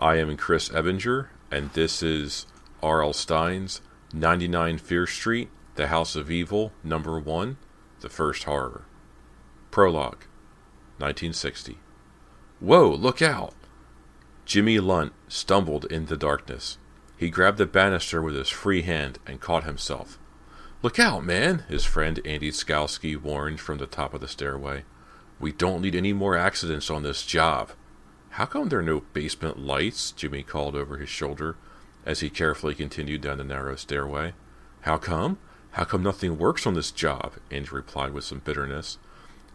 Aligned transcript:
I 0.00 0.18
am 0.18 0.36
Chris 0.36 0.68
Ebinger, 0.68 1.26
and 1.50 1.72
this 1.72 2.04
is 2.04 2.46
R.L. 2.84 3.12
Stine's 3.12 3.80
99 4.12 4.78
Fear 4.78 5.08
Street, 5.08 5.50
The 5.74 5.88
House 5.88 6.14
of 6.14 6.30
Evil, 6.30 6.72
Number 6.84 7.18
1, 7.18 7.56
The 7.98 8.08
First 8.08 8.44
Horror. 8.44 8.84
Prologue 9.72 10.24
1960. 10.98 11.78
Whoa, 12.60 12.88
look 12.90 13.20
out! 13.20 13.54
Jimmy 14.44 14.78
Lunt 14.78 15.14
stumbled 15.26 15.84
in 15.86 16.06
the 16.06 16.16
darkness. 16.16 16.78
He 17.16 17.28
grabbed 17.28 17.58
the 17.58 17.66
banister 17.66 18.22
with 18.22 18.36
his 18.36 18.48
free 18.48 18.82
hand 18.82 19.18
and 19.26 19.40
caught 19.40 19.64
himself. 19.64 20.16
Look 20.80 21.00
out, 21.00 21.24
man, 21.24 21.64
his 21.68 21.84
friend 21.84 22.20
Andy 22.24 22.52
Skalski 22.52 23.20
warned 23.20 23.58
from 23.58 23.78
the 23.78 23.86
top 23.86 24.14
of 24.14 24.20
the 24.20 24.28
stairway. 24.28 24.84
We 25.40 25.50
don't 25.50 25.82
need 25.82 25.96
any 25.96 26.12
more 26.12 26.36
accidents 26.36 26.88
on 26.88 27.02
this 27.02 27.26
job. 27.26 27.72
How 28.38 28.46
come 28.46 28.68
there 28.68 28.78
are 28.78 28.82
no 28.82 29.00
basement 29.00 29.58
lights? 29.58 30.12
Jimmy 30.12 30.44
called 30.44 30.76
over 30.76 30.98
his 30.98 31.08
shoulder 31.08 31.56
as 32.06 32.20
he 32.20 32.30
carefully 32.30 32.72
continued 32.72 33.20
down 33.20 33.38
the 33.38 33.42
narrow 33.42 33.74
stairway. 33.74 34.32
How 34.82 34.96
come? 34.96 35.38
How 35.72 35.82
come 35.82 36.04
nothing 36.04 36.38
works 36.38 36.64
on 36.64 36.74
this 36.74 36.92
job? 36.92 37.32
Andy 37.50 37.68
replied 37.70 38.12
with 38.12 38.22
some 38.22 38.38
bitterness. 38.38 38.98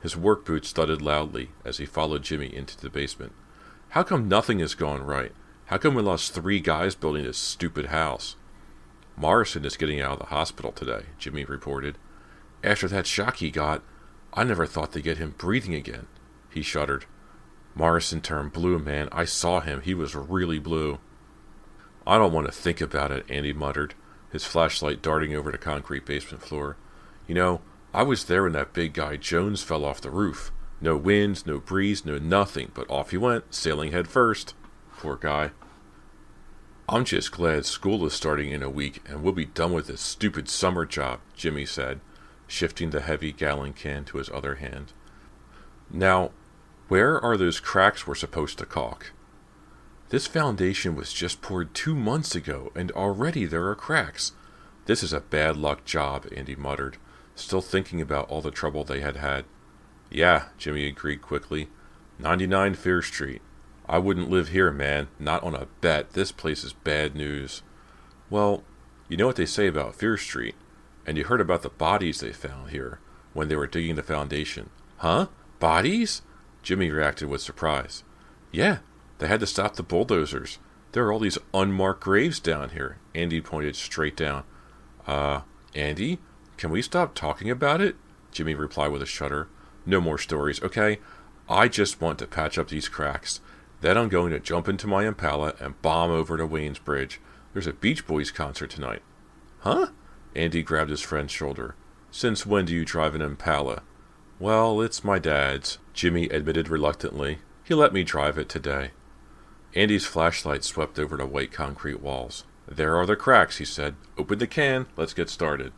His 0.02 0.18
work 0.18 0.44
boots 0.44 0.74
thudded 0.74 1.02
loudly 1.02 1.52
as 1.64 1.78
he 1.78 1.86
followed 1.86 2.24
Jimmy 2.24 2.54
into 2.54 2.78
the 2.78 2.90
basement. 2.90 3.32
How 3.92 4.04
come 4.04 4.28
nothing 4.28 4.60
has 4.60 4.76
gone 4.76 5.02
right? 5.02 5.32
How 5.68 5.78
come 5.78 5.96
we 5.96 6.02
lost 6.02 6.34
three 6.34 6.60
guys 6.60 6.94
building 6.94 7.24
this 7.24 7.38
stupid 7.38 7.86
house? 7.86 8.36
Morrison 9.16 9.64
is 9.64 9.78
getting 9.78 10.02
out 10.02 10.12
of 10.12 10.20
the 10.20 10.26
hospital 10.26 10.74
today, 10.74 11.04
Jimmy 11.18 11.46
reported. 11.46 11.98
After 12.62 12.90
that 12.90 13.08
shock 13.08 13.38
he 13.38 13.50
got, 13.50 13.82
I 14.34 14.44
never 14.44 14.66
thought 14.66 14.92
they'd 14.92 15.06
get 15.06 15.20
him 15.20 15.36
breathing 15.38 15.74
again. 15.74 16.08
He 16.50 16.62
shuddered. 16.62 17.06
Morrison 17.76 18.22
turned 18.22 18.54
blue, 18.54 18.80
man. 18.80 19.10
I 19.12 19.26
saw 19.26 19.60
him. 19.60 19.82
He 19.82 19.94
was 19.94 20.16
really 20.16 20.60
blue. 20.60 21.00
I 22.06 22.18
don't 22.18 22.34
want 22.34 22.48
to 22.48 22.54
think 22.54 22.82
about 22.82 23.12
it, 23.12 23.26
Andy 23.30 23.54
muttered, 23.54 23.96
his 24.32 24.44
flashlight 24.44 25.02
darting 25.02 25.36
over 25.36 25.52
the 25.52 25.58
concrete 25.58 26.06
basement 26.06 26.44
floor. 26.44 26.78
You 27.28 27.36
know, 27.36 27.62
I 27.94 28.04
was 28.04 28.26
there 28.26 28.44
when 28.44 28.54
that 28.54 28.74
big 28.74 28.94
guy 28.94 29.16
Jones 29.16 29.64
fell 29.64 29.86
off 29.86 30.02
the 30.02 30.12
roof. 30.12 30.52
No 30.82 30.98
wind, 30.98 31.46
no 31.46 31.60
breeze, 31.60 32.06
no 32.06 32.18
nothing, 32.18 32.72
but 32.74 32.90
off 32.90 33.12
he 33.12 33.18
went, 33.18 33.54
sailing 33.54 33.92
head 33.92 34.08
first. 34.08 34.54
Poor 34.98 35.16
guy. 35.16 35.52
I'm 36.90 37.06
just 37.06 37.32
glad 37.32 37.66
school 37.66 38.06
is 38.06 38.14
starting 38.14 38.52
in 38.52 38.62
a 38.62 38.70
week 38.70 39.02
and 39.08 39.24
we'll 39.24 39.32
be 39.32 39.46
done 39.46 39.72
with 39.72 39.88
this 39.88 40.02
stupid 40.02 40.50
summer 40.50 40.86
job, 40.86 41.22
Jimmy 41.34 41.66
said, 41.66 42.02
shifting 42.48 42.90
the 42.90 43.00
heavy 43.00 43.32
gallon 43.32 43.72
can 43.72 44.04
to 44.06 44.18
his 44.18 44.30
other 44.30 44.56
hand. 44.56 44.92
Now, 45.90 46.32
where 46.94 47.20
are 47.20 47.38
those 47.38 47.60
cracks 47.60 48.06
we're 48.06 48.14
supposed 48.14 48.60
to 48.60 48.68
caulk? 48.68 49.14
This 50.10 50.28
foundation 50.28 50.94
was 50.94 51.12
just 51.12 51.42
poured 51.42 51.74
two 51.74 51.96
months 51.96 52.36
ago, 52.36 52.72
and 52.76 52.92
already 52.92 53.48
there 53.48 53.66
are 53.66 53.74
cracks. 53.74 54.34
This 54.86 55.02
is 55.02 55.12
a 55.12 55.20
bad 55.20 55.58
luck 55.58 55.86
job, 55.86 56.28
Andy 56.38 56.56
muttered, 56.56 56.98
still 57.34 57.62
thinking 57.62 58.00
about 58.00 58.30
all 58.30 58.42
the 58.44 58.52
trouble 58.52 58.84
they 58.84 59.00
had 59.00 59.16
had. 59.16 59.46
Yeah, 60.12 60.50
Jimmy 60.60 60.86
agreed 60.86 61.24
quickly. 61.24 61.68
99 62.20 62.76
Fear 62.76 63.02
Street. 63.02 63.42
I 63.90 63.98
wouldn't 63.98 64.30
live 64.30 64.50
here, 64.50 64.72
man. 64.72 65.08
Not 65.18 65.42
on 65.42 65.56
a 65.56 65.66
bet. 65.82 66.12
This 66.12 66.32
place 66.32 66.64
is 66.64 66.74
bad 66.74 67.16
news. 67.16 67.64
Well, 68.30 68.64
you 69.10 69.18
know 69.18 69.26
what 69.26 69.38
they 69.38 69.48
say 69.48 69.66
about 69.66 69.96
Fear 69.96 70.18
Street, 70.18 70.54
and 71.08 71.18
you 71.18 71.24
heard 71.24 71.42
about 71.42 71.64
the 71.64 71.70
bodies 71.70 72.20
they 72.20 72.34
found 72.34 72.70
here 72.70 73.00
when 73.34 73.48
they 73.48 73.56
were 73.56 73.66
digging 73.66 73.96
the 73.96 74.04
foundation. 74.04 74.70
Huh? 74.98 75.30
Bodies? 75.58 76.22
Jimmy 76.64 76.90
reacted 76.90 77.30
with 77.30 77.42
surprise. 77.42 78.04
Yeah, 78.52 78.80
they 79.20 79.28
had 79.28 79.42
to 79.42 79.48
stop 79.48 79.76
the 79.76 79.84
bulldozers. 79.84 80.60
There 80.94 81.06
are 81.06 81.12
all 81.12 81.20
these 81.20 81.38
unmarked 81.54 82.02
graves 82.02 82.40
down 82.40 82.70
here. 82.70 82.98
Andy 83.14 83.42
pointed 83.42 83.76
straight 83.76 84.16
down. 84.16 84.44
Uh, 85.06 85.42
Andy, 85.76 86.20
can 86.58 86.72
we 86.72 86.82
stop 86.82 87.14
talking 87.14 87.50
about 87.50 87.82
it? 87.82 87.96
Jimmy 88.32 88.56
replied 88.56 88.92
with 88.92 89.02
a 89.02 89.08
shudder. 89.08 89.48
No 89.86 90.00
more 90.00 90.18
stories, 90.18 90.62
okay? 90.64 91.00
I 91.50 91.68
just 91.68 92.00
want 92.00 92.20
to 92.20 92.28
patch 92.28 92.58
up 92.58 92.70
these 92.70 92.88
cracks. 92.88 93.42
Then 93.82 93.98
I'm 93.98 94.08
going 94.08 94.32
to 94.32 94.40
jump 94.40 94.70
into 94.70 94.88
my 94.88 95.06
Impala 95.06 95.56
and 95.60 95.82
bomb 95.82 96.10
over 96.10 96.38
to 96.38 96.46
Wayne's 96.48 96.80
Bridge. 96.80 97.20
There's 97.52 97.68
a 97.68 97.74
Beach 97.74 98.08
Boys 98.08 98.32
concert 98.32 98.70
tonight. 98.70 99.02
Huh? 99.60 99.88
Andy 100.36 100.64
grabbed 100.64 100.90
his 100.90 101.02
friend's 101.02 101.34
shoulder. 101.34 101.76
Since 102.10 102.46
when 102.46 102.66
do 102.66 102.74
you 102.74 102.86
drive 102.86 103.14
an 103.14 103.22
Impala? 103.22 103.84
Well, 104.44 104.82
it's 104.82 105.06
my 105.06 105.20
dad's, 105.20 105.78
Jimmy 105.94 106.26
admitted 106.26 106.68
reluctantly. 106.68 107.38
He 107.64 107.74
let 107.74 107.94
me 107.94 108.04
drive 108.04 108.38
it 108.38 108.50
today. 108.50 108.92
Andy's 109.74 110.06
flashlight 110.06 110.66
swept 110.66 111.00
over 111.00 111.16
the 111.16 111.26
white 111.26 111.54
concrete 111.54 112.02
walls. 112.02 112.44
There 112.68 112.98
are 112.98 113.06
the 113.06 113.16
cracks, 113.16 113.60
he 113.60 113.64
said. 113.64 113.96
Open 114.18 114.40
the 114.40 114.46
can. 114.46 114.88
Let's 114.98 115.14
get 115.14 115.30
started. 115.30 115.72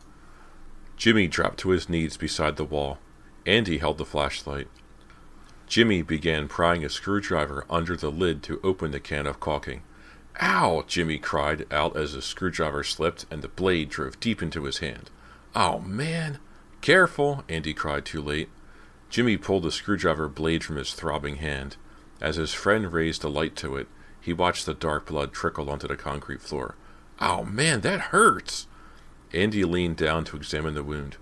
Jimmy 0.96 1.28
dropped 1.28 1.58
to 1.58 1.68
his 1.68 1.88
knees 1.88 2.16
beside 2.16 2.56
the 2.56 2.64
wall. 2.64 2.98
Andy 3.46 3.78
held 3.78 3.98
the 3.98 4.04
flashlight. 4.04 4.66
Jimmy 5.68 6.02
began 6.02 6.48
prying 6.48 6.84
a 6.84 6.88
screwdriver 6.88 7.64
under 7.70 7.96
the 7.96 8.10
lid 8.10 8.42
to 8.42 8.58
open 8.64 8.90
the 8.90 8.98
can 8.98 9.28
of 9.28 9.38
caulking. 9.38 9.84
Ow! 10.42 10.82
Jimmy 10.88 11.18
cried 11.18 11.72
out 11.72 11.96
as 11.96 12.14
the 12.14 12.20
screwdriver 12.20 12.82
slipped 12.82 13.26
and 13.30 13.42
the 13.42 13.48
blade 13.48 13.90
drove 13.90 14.18
deep 14.18 14.42
into 14.42 14.64
his 14.64 14.78
hand. 14.78 15.08
Oh, 15.54 15.78
man! 15.78 16.40
Careful! 16.80 17.44
Andy 17.48 17.72
cried 17.72 18.04
too 18.04 18.20
late. 18.20 18.48
Jimmy 19.08 19.36
pulled 19.36 19.62
the 19.62 19.72
screwdriver 19.72 20.28
blade 20.28 20.64
from 20.64 20.76
his 20.76 20.92
throbbing 20.92 21.36
hand. 21.36 21.76
As 22.20 22.36
his 22.36 22.52
friend 22.52 22.92
raised 22.92 23.24
a 23.24 23.28
light 23.28 23.56
to 23.56 23.76
it, 23.76 23.88
he 24.20 24.32
watched 24.32 24.66
the 24.66 24.74
dark 24.74 25.06
blood 25.06 25.32
trickle 25.32 25.70
onto 25.70 25.86
the 25.86 25.96
concrete 25.96 26.42
floor. 26.42 26.74
Oh, 27.20 27.44
man, 27.44 27.82
that 27.82 28.00
hurts! 28.00 28.66
Andy 29.32 29.64
leaned 29.64 29.96
down 29.96 30.24
to 30.24 30.36
examine 30.36 30.74
the 30.74 30.82
wound. 30.82 31.16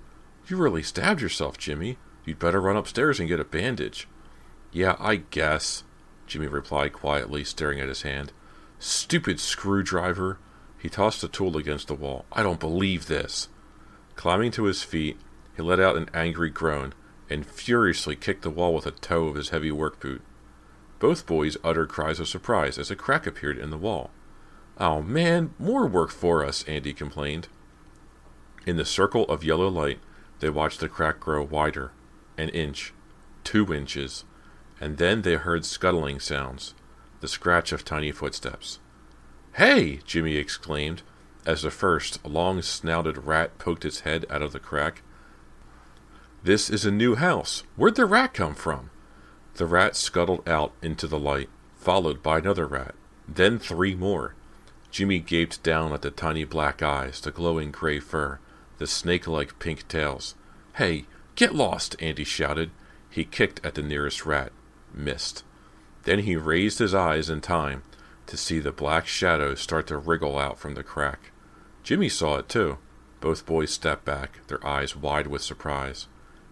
You 0.46 0.56
really 0.56 0.82
stabbed 0.82 1.20
yourself, 1.20 1.58
Jimmy. 1.58 1.98
You'd 2.24 2.38
better 2.38 2.60
run 2.60 2.76
upstairs 2.76 3.20
and 3.20 3.28
get 3.28 3.40
a 3.40 3.44
bandage. 3.44 4.08
Yeah, 4.72 4.96
I 4.98 5.16
guess, 5.16 5.84
Jimmy 6.26 6.46
replied 6.46 6.92
quietly, 6.92 7.44
staring 7.44 7.80
at 7.80 7.88
his 7.88 8.02
hand. 8.02 8.32
Stupid 8.78 9.38
screwdriver! 9.40 10.38
He 10.78 10.88
tossed 10.88 11.20
the 11.20 11.28
tool 11.28 11.56
against 11.56 11.88
the 11.88 11.94
wall. 11.94 12.24
I 12.32 12.42
don't 12.42 12.60
believe 12.60 13.06
this. 13.06 13.48
Climbing 14.16 14.50
to 14.52 14.64
his 14.64 14.82
feet, 14.82 15.18
he 15.56 15.62
let 15.62 15.80
out 15.80 15.96
an 15.96 16.10
angry 16.12 16.50
groan 16.50 16.94
and 17.30 17.46
furiously 17.46 18.16
kicked 18.16 18.42
the 18.42 18.50
wall 18.50 18.74
with 18.74 18.86
a 18.86 18.90
toe 18.90 19.26
of 19.28 19.36
his 19.36 19.50
heavy 19.50 19.70
work 19.70 20.00
boot. 20.00 20.22
Both 20.98 21.26
boys 21.26 21.56
uttered 21.64 21.88
cries 21.88 22.20
of 22.20 22.28
surprise 22.28 22.78
as 22.78 22.90
a 22.90 22.96
crack 22.96 23.26
appeared 23.26 23.58
in 23.58 23.70
the 23.70 23.78
wall. 23.78 24.10
Oh 24.78 25.02
man, 25.02 25.54
more 25.58 25.86
work 25.86 26.10
for 26.10 26.44
us, 26.44 26.64
Andy 26.64 26.92
complained. 26.92 27.48
In 28.66 28.76
the 28.76 28.84
circle 28.84 29.24
of 29.26 29.44
yellow 29.44 29.68
light, 29.68 30.00
they 30.40 30.50
watched 30.50 30.80
the 30.80 30.88
crack 30.88 31.20
grow 31.20 31.42
wider. 31.42 31.92
An 32.36 32.48
inch, 32.48 32.92
two 33.44 33.72
inches, 33.72 34.24
and 34.80 34.96
then 34.98 35.22
they 35.22 35.34
heard 35.34 35.64
scuttling 35.64 36.18
sounds, 36.18 36.74
the 37.20 37.28
scratch 37.28 37.70
of 37.72 37.84
tiny 37.84 38.10
footsteps. 38.10 38.80
Hey! 39.54 40.00
Jimmy 40.04 40.36
exclaimed, 40.36 41.02
as 41.46 41.62
the 41.62 41.70
first 41.70 42.24
long 42.26 42.60
snouted 42.60 43.26
rat 43.26 43.56
poked 43.58 43.84
its 43.84 44.00
head 44.00 44.26
out 44.28 44.42
of 44.42 44.52
the 44.52 44.58
crack. 44.58 45.02
This 46.44 46.68
is 46.68 46.84
a 46.84 46.90
new 46.90 47.14
house. 47.14 47.62
Where'd 47.74 47.94
the 47.94 48.04
rat 48.04 48.34
come 48.34 48.54
from? 48.54 48.90
The 49.54 49.64
rat 49.64 49.96
scuttled 49.96 50.46
out 50.46 50.72
into 50.82 51.06
the 51.06 51.18
light, 51.18 51.48
followed 51.74 52.22
by 52.22 52.36
another 52.36 52.66
rat, 52.66 52.94
then 53.26 53.58
three 53.58 53.94
more. 53.94 54.34
Jimmy 54.90 55.20
gaped 55.20 55.62
down 55.62 55.94
at 55.94 56.02
the 56.02 56.10
tiny 56.10 56.44
black 56.44 56.82
eyes, 56.82 57.22
the 57.22 57.30
glowing 57.30 57.70
gray 57.70 57.98
fur, 57.98 58.40
the 58.76 58.86
snake 58.86 59.26
like 59.26 59.58
pink 59.58 59.88
tails. 59.88 60.34
Hey, 60.74 61.06
get 61.34 61.54
lost! 61.54 61.96
Andy 61.98 62.24
shouted. 62.24 62.72
He 63.08 63.24
kicked 63.24 63.64
at 63.64 63.74
the 63.74 63.82
nearest 63.82 64.26
rat. 64.26 64.52
Missed. 64.92 65.44
Then 66.02 66.18
he 66.18 66.36
raised 66.36 66.78
his 66.78 66.94
eyes 66.94 67.30
in 67.30 67.40
time 67.40 67.84
to 68.26 68.36
see 68.36 68.58
the 68.58 68.70
black 68.70 69.06
shadow 69.06 69.54
start 69.54 69.86
to 69.86 69.96
wriggle 69.96 70.38
out 70.38 70.58
from 70.58 70.74
the 70.74 70.82
crack. 70.82 71.30
Jimmy 71.82 72.10
saw 72.10 72.36
it 72.36 72.50
too. 72.50 72.76
Both 73.22 73.46
boys 73.46 73.70
stepped 73.70 74.04
back, 74.04 74.46
their 74.48 74.64
eyes 74.66 74.94
wide 74.94 75.28
with 75.28 75.40
surprise. 75.40 76.06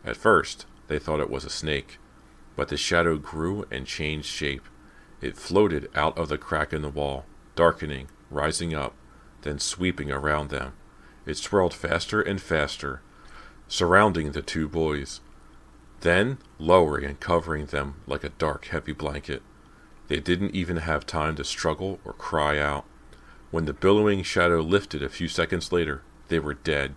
At 0.04 0.16
first, 0.16 0.66
they 0.88 0.98
thought 0.98 1.20
it 1.20 1.30
was 1.30 1.44
a 1.44 1.50
snake, 1.50 1.98
but 2.56 2.68
the 2.68 2.76
shadow 2.76 3.16
grew 3.16 3.66
and 3.70 3.86
changed 3.86 4.26
shape. 4.26 4.68
It 5.20 5.36
floated 5.36 5.88
out 5.94 6.16
of 6.18 6.28
the 6.28 6.38
crack 6.38 6.72
in 6.72 6.82
the 6.82 6.88
wall, 6.88 7.24
darkening, 7.54 8.08
rising 8.30 8.74
up, 8.74 8.94
then 9.42 9.58
sweeping 9.58 10.10
around 10.10 10.50
them. 10.50 10.72
It 11.24 11.36
swirled 11.36 11.74
faster 11.74 12.20
and 12.20 12.40
faster, 12.40 13.00
surrounding 13.68 14.32
the 14.32 14.42
two 14.42 14.68
boys, 14.68 15.20
then 16.00 16.38
lowering 16.58 17.04
and 17.04 17.20
covering 17.20 17.66
them 17.66 17.94
like 18.06 18.24
a 18.24 18.30
dark, 18.30 18.66
heavy 18.66 18.92
blanket. 18.92 19.42
They 20.08 20.18
didn't 20.18 20.54
even 20.54 20.78
have 20.78 21.06
time 21.06 21.36
to 21.36 21.44
struggle 21.44 22.00
or 22.04 22.12
cry 22.12 22.58
out. 22.58 22.84
When 23.52 23.66
the 23.66 23.72
billowing 23.72 24.24
shadow 24.24 24.60
lifted 24.60 25.02
a 25.02 25.08
few 25.08 25.28
seconds 25.28 25.70
later, 25.70 26.02
they 26.28 26.40
were 26.40 26.54
dead, 26.54 26.94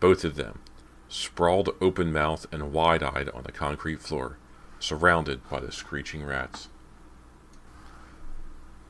both 0.00 0.24
of 0.24 0.34
them, 0.34 0.60
sprawled 1.08 1.70
open 1.80 2.12
mouthed 2.12 2.46
and 2.52 2.72
wide 2.72 3.02
eyed 3.02 3.28
on 3.30 3.42
the 3.42 3.52
concrete 3.52 4.00
floor, 4.00 4.36
surrounded 4.78 5.48
by 5.48 5.60
the 5.60 5.72
screeching 5.72 6.24
rats. 6.24 6.68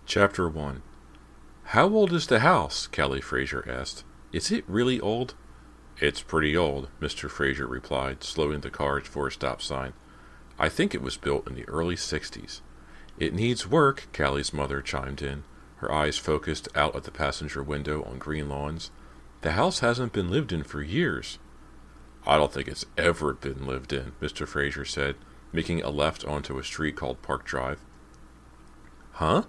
Chapter 0.06 0.48
1 0.48 0.82
How 1.64 1.88
old 1.88 2.12
is 2.12 2.26
the 2.26 2.40
house? 2.40 2.86
Callie 2.86 3.20
Fraser 3.20 3.64
asked. 3.68 4.04
Is 4.32 4.50
it 4.50 4.64
really 4.66 5.00
old? 5.00 5.34
It's 6.00 6.22
pretty 6.22 6.56
old, 6.56 6.88
Mr. 7.00 7.30
Fraser 7.30 7.66
replied, 7.66 8.22
slowing 8.22 8.60
the 8.60 8.70
car 8.70 9.00
for 9.00 9.26
a 9.26 9.32
stop 9.32 9.62
sign. 9.62 9.94
I 10.58 10.68
think 10.68 10.94
it 10.94 11.02
was 11.02 11.16
built 11.16 11.48
in 11.48 11.54
the 11.54 11.68
early 11.68 11.96
60s. 11.96 12.60
It 13.18 13.34
needs 13.34 13.66
work, 13.66 14.06
Callie's 14.12 14.52
mother 14.52 14.80
chimed 14.80 15.22
in, 15.22 15.44
her 15.76 15.90
eyes 15.90 16.18
focused 16.18 16.68
out 16.74 16.94
at 16.94 17.04
the 17.04 17.10
passenger 17.10 17.62
window 17.62 18.02
on 18.04 18.18
green 18.18 18.48
lawns. 18.48 18.90
The 19.42 19.52
house 19.52 19.80
hasn't 19.80 20.12
been 20.12 20.30
lived 20.30 20.52
in 20.52 20.64
for 20.64 20.82
years. 20.82 21.38
I 22.28 22.36
don't 22.36 22.52
think 22.52 22.68
it's 22.68 22.84
ever 22.98 23.32
been 23.32 23.66
lived 23.66 23.90
in, 23.90 24.12
Mr. 24.20 24.46
Fraser 24.46 24.84
said, 24.84 25.16
making 25.50 25.82
a 25.82 25.88
left 25.88 26.26
onto 26.26 26.58
a 26.58 26.62
street 26.62 26.94
called 26.94 27.22
Park 27.22 27.46
Drive. 27.46 27.80
Huh? 29.12 29.44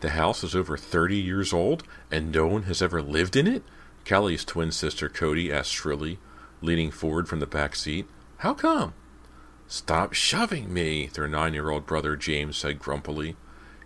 The 0.00 0.10
house 0.10 0.42
is 0.42 0.56
over 0.56 0.76
30 0.76 1.16
years 1.16 1.52
old, 1.52 1.84
and 2.10 2.32
no 2.32 2.48
one 2.48 2.64
has 2.64 2.82
ever 2.82 3.00
lived 3.00 3.36
in 3.36 3.46
it? 3.46 3.62
Callie's 4.04 4.44
twin 4.44 4.72
sister 4.72 5.08
Cody 5.08 5.52
asked 5.52 5.70
shrilly, 5.70 6.18
leaning 6.60 6.90
forward 6.90 7.28
from 7.28 7.38
the 7.38 7.46
back 7.46 7.76
seat. 7.76 8.06
How 8.38 8.52
come? 8.52 8.94
Stop 9.68 10.12
shoving 10.12 10.74
me, 10.74 11.06
their 11.06 11.28
nine 11.28 11.54
year 11.54 11.70
old 11.70 11.86
brother 11.86 12.16
James 12.16 12.56
said 12.56 12.80
grumpily. 12.80 13.36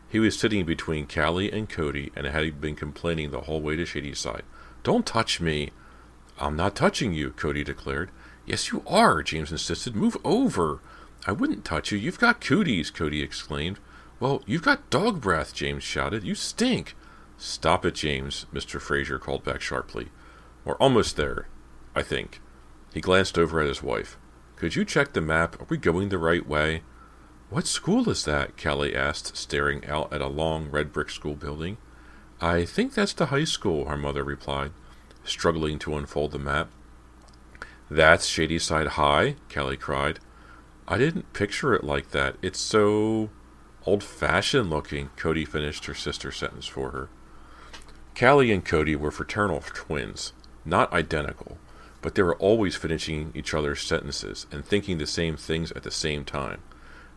He 0.09 0.19
was 0.19 0.39
sitting 0.39 0.65
between 0.65 1.07
Callie 1.07 1.53
and 1.53 1.69
Cody 1.69 2.11
and 2.17 2.27
had 2.27 2.63
been 2.63 2.77
complaining 2.77 3.31
the 3.31 3.43
whole 3.43 3.61
way 3.61 3.77
to 3.77 3.85
Shadyside. 3.85 4.43
Don't 4.83 5.05
touch 5.05 5.39
me. 5.39 5.71
I'm 6.39 6.57
not 6.57 6.75
touching 6.75 7.13
you, 7.13 7.31
Cody 7.31 7.63
declared. 7.63 8.11
Yes, 8.49 8.73
you 8.73 8.83
are, 8.87 9.23
James 9.23 9.53
insisted. 9.53 9.95
Move 9.95 10.17
over. 10.25 10.81
I 11.27 11.33
wouldn't 11.33 11.67
touch 11.67 11.93
you. 11.93 11.99
You've 11.99 12.19
got 12.19 12.41
cooties, 12.41 12.91
Cody 12.91 13.21
exclaimed. 13.21 13.79
Well, 14.21 14.43
you've 14.47 14.63
got 14.63 14.89
dog 14.89 15.21
breath, 15.21 15.53
James 15.53 15.85
shouted. 15.85 16.25
You 16.25 16.35
stink. 16.35 16.97
Stop 17.37 17.85
it, 17.85 17.95
James, 17.95 18.47
Mr. 18.51 18.81
Fraser 18.81 19.19
called 19.19 19.45
back 19.45 19.61
sharply. 19.61 20.09
We're 20.65 20.77
almost 20.77 21.19
there, 21.19 21.47
I 21.95 22.03
think. 22.03 22.41
He 22.95 23.03
glanced 23.03 23.37
over 23.37 23.61
at 23.61 23.67
his 23.67 23.83
wife. 23.83 24.17
Could 24.57 24.75
you 24.75 24.87
check 24.87 25.13
the 25.13 25.21
map? 25.21 25.61
Are 25.61 25.67
we 25.69 25.77
going 25.77 26.09
the 26.09 26.17
right 26.17 26.49
way? 26.49 26.81
What 27.51 27.67
school 27.67 28.09
is 28.09 28.25
that? 28.25 28.57
Callie 28.57 28.97
asked, 28.97 29.37
staring 29.37 29.87
out 29.87 30.11
at 30.11 30.23
a 30.23 30.27
long 30.27 30.71
red 30.71 30.91
brick 30.91 31.11
school 31.11 31.35
building. 31.35 31.77
I 32.41 32.65
think 32.65 32.95
that's 32.95 33.13
the 33.13 33.27
high 33.27 33.45
school, 33.45 33.85
her 33.85 33.97
mother 33.99 34.25
replied, 34.25 34.73
struggling 35.23 35.79
to 35.81 35.99
unfold 35.99 36.33
the 36.33 36.39
map. 36.39 36.71
That's 37.91 38.27
Shadyside 38.27 38.89
High, 38.89 39.37
Callie 39.53 39.79
cried. 39.79 40.21
I 40.87 40.99
didn't 40.99 41.33
picture 41.33 41.75
it 41.75 41.85
like 41.85 42.11
that. 42.11 42.37
It's 42.43 42.61
so 42.61 43.31
old 43.87 44.05
fashioned 44.05 44.69
looking, 44.69 45.09
Cody 45.17 45.47
finished 45.47 45.87
her 45.87 45.95
sister's 45.95 46.37
sentence 46.37 46.67
for 46.67 46.91
her. 46.91 47.09
Callie 48.19 48.53
and 48.53 48.65
Cody 48.65 48.95
were 48.95 49.11
fraternal 49.11 49.63
twins, 49.67 50.35
not 50.65 50.93
identical, 50.93 51.57
but 52.03 52.15
they 52.15 52.23
were 52.23 52.37
always 52.37 52.77
finishing 52.77 53.33
each 53.35 53.55
other's 53.55 53.81
sentences 53.81 54.47
and 54.53 54.65
thinking 54.65 54.99
the 54.99 55.07
same 55.07 55.37
things 55.37 55.73
at 55.73 55.83
the 55.83 55.91
same 55.91 56.25
time. 56.25 56.61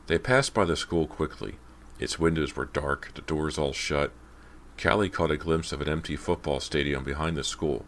They 0.07 0.17
passed 0.17 0.53
by 0.53 0.63
the 0.63 0.77
school 0.77 1.07
quickly. 1.07 1.55
Its 1.99 2.19
windows 2.19 2.55
were 2.55 2.65
dark, 2.65 3.11
the 3.13 3.21
doors 3.21 3.57
all 3.57 3.73
shut. 3.73 4.11
Callie 4.81 5.09
caught 5.09 5.31
a 5.31 5.37
glimpse 5.37 5.71
of 5.71 5.81
an 5.81 5.89
empty 5.89 6.15
football 6.15 6.59
stadium 6.59 7.03
behind 7.03 7.35
the 7.35 7.43
school. 7.43 7.85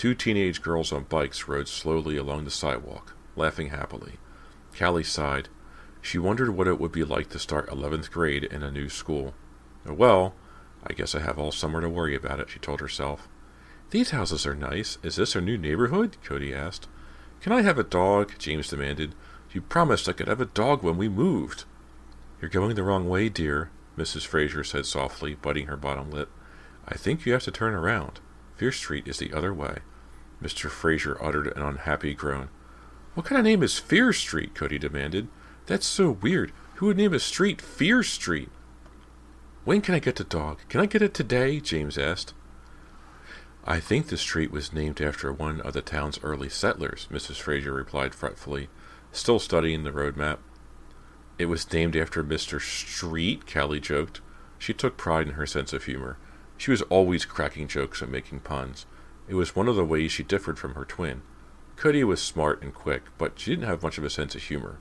Two 0.00 0.14
teenage 0.14 0.62
girls 0.62 0.92
on 0.92 1.04
bikes 1.04 1.46
rode 1.46 1.68
slowly 1.68 2.16
along 2.16 2.46
the 2.46 2.50
sidewalk, 2.50 3.14
laughing 3.36 3.68
happily. 3.68 4.14
Callie 4.74 5.04
sighed. 5.04 5.50
She 6.00 6.16
wondered 6.16 6.52
what 6.52 6.66
it 6.66 6.80
would 6.80 6.90
be 6.90 7.04
like 7.04 7.28
to 7.28 7.38
start 7.38 7.68
11th 7.68 8.10
grade 8.10 8.44
in 8.44 8.62
a 8.62 8.70
new 8.70 8.88
school. 8.88 9.34
Well, 9.84 10.34
I 10.86 10.94
guess 10.94 11.14
I 11.14 11.20
have 11.20 11.38
all 11.38 11.52
summer 11.52 11.82
to 11.82 11.88
worry 11.90 12.14
about 12.14 12.40
it, 12.40 12.48
she 12.48 12.58
told 12.58 12.80
herself. 12.80 13.28
These 13.90 14.08
houses 14.08 14.46
are 14.46 14.54
nice. 14.54 14.96
Is 15.02 15.16
this 15.16 15.36
our 15.36 15.42
new 15.42 15.58
neighborhood? 15.58 16.16
Cody 16.24 16.54
asked. 16.54 16.88
Can 17.42 17.52
I 17.52 17.60
have 17.60 17.78
a 17.78 17.84
dog? 17.84 18.32
James 18.38 18.68
demanded. 18.68 19.14
You 19.52 19.60
promised 19.60 20.08
I 20.08 20.12
could 20.12 20.28
have 20.28 20.40
a 20.40 20.46
dog 20.46 20.82
when 20.82 20.96
we 20.96 21.10
moved. 21.10 21.64
You're 22.40 22.48
going 22.48 22.74
the 22.74 22.84
wrong 22.84 23.06
way, 23.06 23.28
dear, 23.28 23.70
Mrs. 23.98 24.24
Fraser 24.24 24.64
said 24.64 24.86
softly, 24.86 25.34
biting 25.34 25.66
her 25.66 25.76
bottom 25.76 26.10
lip. 26.10 26.30
I 26.88 26.96
think 26.96 27.26
you 27.26 27.34
have 27.34 27.42
to 27.42 27.50
turn 27.50 27.74
around. 27.74 28.20
Fear 28.56 28.72
Street 28.72 29.06
is 29.06 29.18
the 29.18 29.34
other 29.34 29.52
way. 29.52 29.80
Mr. 30.42 30.70
Fraser 30.70 31.22
uttered 31.22 31.48
an 31.48 31.62
unhappy 31.62 32.14
groan. 32.14 32.48
What 33.14 33.26
kind 33.26 33.38
of 33.38 33.44
name 33.44 33.62
is 33.62 33.78
Fear 33.78 34.12
Street? 34.12 34.54
Cody 34.54 34.78
demanded. 34.78 35.28
That's 35.66 35.86
so 35.86 36.10
weird. 36.10 36.52
Who 36.76 36.86
would 36.86 36.96
name 36.96 37.12
a 37.12 37.18
street 37.18 37.60
Fear 37.60 38.02
Street? 38.02 38.48
When 39.64 39.82
can 39.82 39.94
I 39.94 39.98
get 39.98 40.16
the 40.16 40.24
dog? 40.24 40.60
Can 40.68 40.80
I 40.80 40.86
get 40.86 41.02
it 41.02 41.12
today? 41.12 41.60
James 41.60 41.98
asked. 41.98 42.32
I 43.64 43.78
think 43.78 44.06
the 44.06 44.16
street 44.16 44.50
was 44.50 44.72
named 44.72 45.00
after 45.02 45.32
one 45.32 45.60
of 45.60 45.74
the 45.74 45.82
town's 45.82 46.18
early 46.22 46.48
settlers, 46.48 47.06
Mrs. 47.10 47.36
Fraser 47.36 47.74
replied 47.74 48.14
fretfully, 48.14 48.68
still 49.12 49.38
studying 49.38 49.84
the 49.84 49.92
road 49.92 50.16
map. 50.16 50.40
It 51.38 51.46
was 51.46 51.70
named 51.70 51.94
after 51.94 52.24
Mr. 52.24 52.60
Street, 52.60 53.50
Callie 53.52 53.80
joked. 53.80 54.22
She 54.58 54.72
took 54.72 54.96
pride 54.96 55.28
in 55.28 55.34
her 55.34 55.46
sense 55.46 55.72
of 55.72 55.84
humor. 55.84 56.16
She 56.56 56.70
was 56.70 56.82
always 56.82 57.24
cracking 57.24 57.68
jokes 57.68 58.00
and 58.00 58.10
making 58.10 58.40
puns. 58.40 58.86
It 59.30 59.36
was 59.36 59.54
one 59.54 59.68
of 59.68 59.76
the 59.76 59.84
ways 59.84 60.10
she 60.10 60.24
differed 60.24 60.58
from 60.58 60.74
her 60.74 60.84
twin. 60.84 61.22
Cody 61.76 62.02
was 62.02 62.20
smart 62.20 62.64
and 62.64 62.74
quick, 62.74 63.04
but 63.16 63.38
she 63.38 63.52
didn't 63.52 63.68
have 63.68 63.80
much 63.80 63.96
of 63.96 64.02
a 64.02 64.10
sense 64.10 64.34
of 64.34 64.42
humor. 64.42 64.80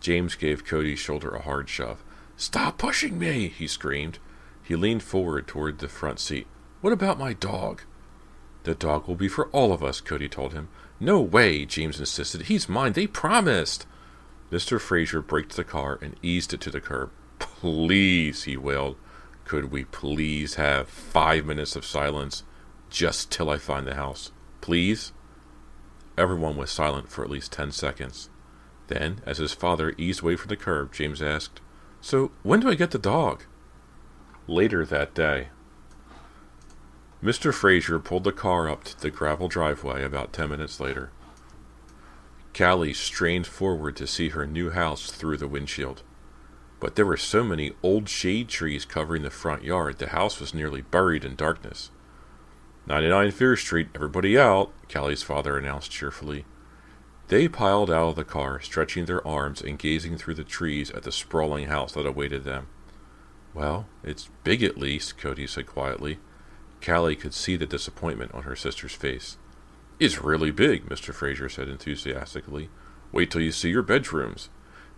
James 0.00 0.34
gave 0.34 0.64
Cody's 0.64 0.98
shoulder 0.98 1.30
a 1.30 1.42
hard 1.42 1.68
shove. 1.68 2.02
Stop 2.36 2.76
pushing 2.76 3.20
me! 3.20 3.46
he 3.46 3.68
screamed. 3.68 4.18
He 4.64 4.74
leaned 4.74 5.04
forward 5.04 5.46
toward 5.46 5.78
the 5.78 5.86
front 5.86 6.18
seat. 6.18 6.48
What 6.80 6.92
about 6.92 7.20
my 7.20 7.34
dog? 7.34 7.82
The 8.64 8.74
dog 8.74 9.06
will 9.06 9.14
be 9.14 9.28
for 9.28 9.46
all 9.50 9.72
of 9.72 9.84
us, 9.84 10.00
Cody 10.00 10.28
told 10.28 10.54
him. 10.54 10.68
No 10.98 11.20
way, 11.20 11.64
James 11.64 12.00
insisted. 12.00 12.42
He's 12.42 12.68
mine. 12.68 12.94
They 12.94 13.06
promised. 13.06 13.86
Mr. 14.50 14.80
Fraser 14.80 15.22
braked 15.22 15.54
the 15.54 15.62
car 15.62 16.00
and 16.02 16.16
eased 16.20 16.52
it 16.52 16.60
to 16.62 16.72
the 16.72 16.80
curb. 16.80 17.12
Please, 17.38 18.42
he 18.42 18.56
wailed. 18.56 18.96
Could 19.44 19.70
we 19.70 19.84
please 19.84 20.56
have 20.56 20.88
five 20.88 21.46
minutes 21.46 21.76
of 21.76 21.86
silence 21.86 22.42
just 22.90 23.30
till 23.30 23.50
I 23.50 23.58
find 23.58 23.86
the 23.86 23.94
house? 23.94 24.32
Please? 24.60 25.12
Everyone 26.16 26.56
was 26.56 26.70
silent 26.70 27.10
for 27.10 27.22
at 27.24 27.30
least 27.30 27.52
ten 27.52 27.70
seconds. 27.70 28.30
Then, 28.88 29.20
as 29.26 29.38
his 29.38 29.52
father 29.52 29.94
eased 29.98 30.22
away 30.22 30.36
from 30.36 30.48
the 30.48 30.56
curb, 30.56 30.92
James 30.92 31.22
asked, 31.22 31.60
so, 32.00 32.30
when 32.42 32.60
do 32.60 32.70
I 32.70 32.74
get 32.74 32.92
the 32.92 32.98
dog? 32.98 33.44
Later 34.46 34.84
that 34.84 35.14
day. 35.14 35.48
Mr. 37.22 37.52
Fraser 37.52 37.98
pulled 37.98 38.24
the 38.24 38.32
car 38.32 38.68
up 38.68 38.84
to 38.84 39.00
the 39.00 39.10
gravel 39.10 39.48
driveway 39.48 40.04
about 40.04 40.32
ten 40.32 40.50
minutes 40.50 40.78
later. 40.78 41.10
Callie 42.56 42.94
strained 42.94 43.46
forward 43.46 43.96
to 43.96 44.06
see 44.06 44.30
her 44.30 44.46
new 44.46 44.70
house 44.70 45.10
through 45.10 45.36
the 45.36 45.48
windshield. 45.48 46.02
But 46.80 46.94
there 46.94 47.06
were 47.06 47.16
so 47.16 47.42
many 47.42 47.72
old 47.82 48.08
shade 48.08 48.48
trees 48.48 48.84
covering 48.84 49.22
the 49.22 49.30
front 49.30 49.64
yard, 49.64 49.98
the 49.98 50.08
house 50.08 50.38
was 50.38 50.54
nearly 50.54 50.82
buried 50.82 51.24
in 51.24 51.34
darkness. 51.34 51.90
99 52.88 53.32
Fear 53.32 53.56
Street, 53.56 53.88
everybody 53.94 54.38
out, 54.38 54.72
Callie's 54.88 55.22
father 55.22 55.58
announced 55.58 55.90
cheerfully. 55.90 56.46
They 57.26 57.46
piled 57.46 57.90
out 57.90 58.08
of 58.08 58.16
the 58.16 58.24
car, 58.24 58.62
stretching 58.62 59.04
their 59.04 59.24
arms 59.28 59.60
and 59.60 59.78
gazing 59.78 60.16
through 60.16 60.36
the 60.36 60.42
trees 60.42 60.90
at 60.92 61.02
the 61.02 61.12
sprawling 61.12 61.66
house 61.66 61.92
that 61.92 62.06
awaited 62.06 62.44
them. 62.44 62.68
Well, 63.52 63.86
it's 64.02 64.30
big 64.42 64.62
at 64.62 64.78
least, 64.78 65.18
Cody 65.18 65.46
said 65.46 65.66
quietly. 65.66 66.18
Callie 66.82 67.14
could 67.14 67.34
see 67.34 67.56
the 67.56 67.66
disappointment 67.66 68.32
on 68.32 68.44
her 68.44 68.56
sister's 68.56 68.94
face. 68.94 69.36
It's 70.00 70.22
really 70.22 70.50
big, 70.50 70.86
Mr. 70.86 71.12
Fraser 71.12 71.50
said 71.50 71.68
enthusiastically. 71.68 72.70
Wait 73.12 73.30
till 73.30 73.42
you 73.42 73.52
see 73.52 73.68
your 73.68 73.82
bedrooms. 73.82 74.48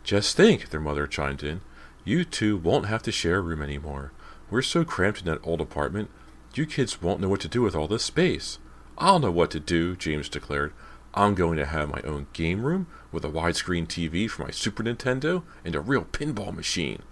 Just 0.04 0.36
think, 0.36 0.70
their 0.70 0.78
mother 0.78 1.08
chimed 1.08 1.42
in. 1.42 1.60
You 2.04 2.24
two 2.24 2.56
won't 2.56 2.86
have 2.86 3.02
to 3.02 3.10
share 3.10 3.38
a 3.38 3.40
room 3.40 3.62
anymore. 3.62 4.12
We're 4.48 4.62
so 4.62 4.84
cramped 4.84 5.18
in 5.18 5.26
that 5.26 5.40
old 5.42 5.60
apartment, 5.60 6.08
you 6.54 6.66
kids 6.66 7.00
won't 7.00 7.20
know 7.20 7.28
what 7.28 7.40
to 7.40 7.48
do 7.48 7.62
with 7.62 7.74
all 7.74 7.88
this 7.88 8.04
space. 8.04 8.58
I'll 8.98 9.18
know 9.18 9.30
what 9.30 9.50
to 9.52 9.60
do, 9.60 9.96
James 9.96 10.28
declared. 10.28 10.72
I'm 11.14 11.34
going 11.34 11.56
to 11.56 11.66
have 11.66 11.88
my 11.88 12.00
own 12.02 12.28
game 12.32 12.62
room 12.62 12.86
with 13.10 13.24
a 13.24 13.30
widescreen 13.30 13.86
TV 13.86 14.28
for 14.28 14.44
my 14.44 14.50
Super 14.50 14.82
Nintendo 14.82 15.42
and 15.64 15.74
a 15.74 15.80
real 15.80 16.04
pinball 16.04 16.54
machine. 16.54 17.02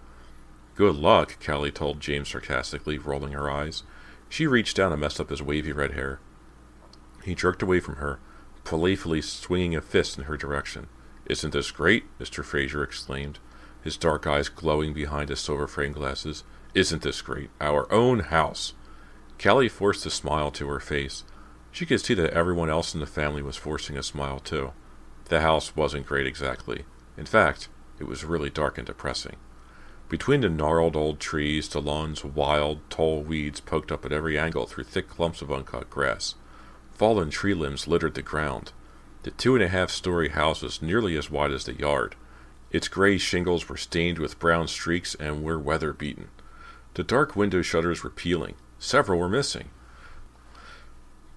Good 0.76 0.94
luck, 0.94 1.44
Callie 1.44 1.72
told 1.72 2.00
James 2.00 2.28
sarcastically, 2.28 2.98
rolling 2.98 3.32
her 3.32 3.50
eyes. 3.50 3.82
She 4.28 4.46
reached 4.46 4.76
down 4.76 4.92
and 4.92 5.00
messed 5.00 5.18
up 5.18 5.30
his 5.30 5.42
wavy 5.42 5.72
red 5.72 5.92
hair. 5.92 6.20
He 7.24 7.34
jerked 7.34 7.62
away 7.62 7.80
from 7.80 7.96
her, 7.96 8.20
playfully 8.62 9.22
swinging 9.22 9.74
a 9.74 9.80
fist 9.80 10.18
in 10.18 10.24
her 10.24 10.36
direction. 10.36 10.86
Isn't 11.26 11.52
this 11.52 11.70
great? 11.70 12.04
Mr. 12.18 12.44
Fraser 12.44 12.82
exclaimed, 12.82 13.38
his 13.82 13.96
dark 13.96 14.26
eyes 14.26 14.48
glowing 14.48 14.92
behind 14.92 15.30
his 15.30 15.40
silver 15.40 15.66
framed 15.66 15.94
glasses. 15.94 16.44
Isn't 16.74 17.02
this 17.02 17.22
great? 17.22 17.50
Our 17.60 17.90
own 17.92 18.20
house! 18.20 18.74
Callie 19.40 19.68
forced 19.68 20.04
a 20.04 20.10
smile 20.10 20.50
to 20.50 20.68
her 20.68 20.80
face. 20.80 21.24
She 21.70 21.86
could 21.86 22.00
see 22.00 22.14
that 22.14 22.32
everyone 22.32 22.68
else 22.68 22.92
in 22.92 23.00
the 23.00 23.06
family 23.06 23.40
was 23.40 23.56
forcing 23.56 23.96
a 23.96 24.02
smile 24.02 24.40
too. 24.40 24.72
The 25.26 25.40
house 25.40 25.76
wasn't 25.76 26.06
great 26.06 26.26
exactly. 26.26 26.84
In 27.16 27.26
fact, 27.26 27.68
it 28.00 28.04
was 28.04 28.24
really 28.24 28.50
dark 28.50 28.78
and 28.78 28.86
depressing. 28.86 29.36
Between 30.08 30.40
the 30.40 30.48
gnarled 30.48 30.96
old 30.96 31.20
trees, 31.20 31.68
the 31.68 31.80
lawn's 31.80 32.24
wild, 32.24 32.80
tall 32.90 33.22
weeds 33.22 33.60
poked 33.60 33.92
up 33.92 34.04
at 34.04 34.12
every 34.12 34.38
angle 34.38 34.66
through 34.66 34.84
thick 34.84 35.08
clumps 35.08 35.42
of 35.42 35.52
uncut 35.52 35.90
grass. 35.90 36.34
Fallen 36.94 37.30
tree 37.30 37.54
limbs 37.54 37.86
littered 37.86 38.14
the 38.14 38.22
ground. 38.22 38.72
The 39.22 39.30
two 39.30 39.54
and 39.54 39.62
a 39.62 39.68
half 39.68 39.90
story 39.90 40.30
house 40.30 40.62
was 40.62 40.82
nearly 40.82 41.16
as 41.16 41.30
wide 41.30 41.52
as 41.52 41.64
the 41.64 41.74
yard. 41.74 42.16
Its 42.70 42.88
gray 42.88 43.18
shingles 43.18 43.68
were 43.68 43.76
stained 43.76 44.18
with 44.18 44.38
brown 44.38 44.66
streaks 44.66 45.14
and 45.16 45.44
were 45.44 45.58
weather 45.58 45.92
beaten. 45.92 46.28
The 46.94 47.04
dark 47.04 47.36
window 47.36 47.62
shutters 47.62 48.02
were 48.02 48.10
peeling. 48.10 48.54
Several 48.78 49.18
were 49.18 49.28
missing. 49.28 49.70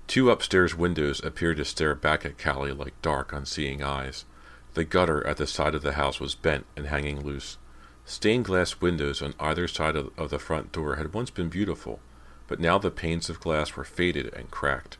Two 0.08 0.30
upstairs 0.30 0.76
windows 0.76 1.24
appeared 1.24 1.58
to 1.58 1.66
stare 1.66 1.96
back 1.96 2.26
at 2.26 2.38
Callie 2.38 2.72
like 2.72 3.02
dark, 3.02 3.34
unseeing 3.34 3.82
eyes. 3.82 4.26
The 4.74 4.84
gutter 4.84 5.26
at 5.26 5.38
the 5.38 5.48
side 5.48 5.74
of 5.74 5.82
the 5.82 5.94
house 5.94 6.20
was 6.20 6.36
bent 6.36 6.66
and 6.76 6.88
hanging 6.88 7.22
loose. 7.22 7.58
Stained 8.06 8.46
glass 8.46 8.82
windows 8.82 9.22
on 9.22 9.34
either 9.40 9.68
side 9.68 9.96
of, 9.96 10.30
the 10.30 10.40
front 10.40 10.72
door 10.72 10.96
had 10.96 11.14
once 11.14 11.30
been 11.30 11.50
beautiful, 11.50 12.00
but 12.48 12.60
now 12.60 12.78
the 12.78 12.92
panes 12.92 13.30
of 13.30 13.40
glass 13.40 13.76
were 13.76 13.84
faded 13.84 14.34
and 14.34 14.52
cracked. 14.52 14.98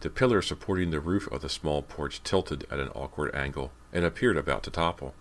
The 0.00 0.10
pillar 0.10 0.42
supporting 0.42 0.90
the 0.90 1.00
roof 1.00 1.26
of 1.30 1.42
the 1.42 1.48
small 1.48 1.82
porch 1.82 2.22
tilted 2.22 2.66
at 2.70 2.80
an 2.80 2.88
awkward 2.88 3.34
angle 3.34 3.70
and 3.92 4.04
appeared 4.04 4.36
about 4.36 4.62
to 4.64 4.70
topple. 4.70 5.14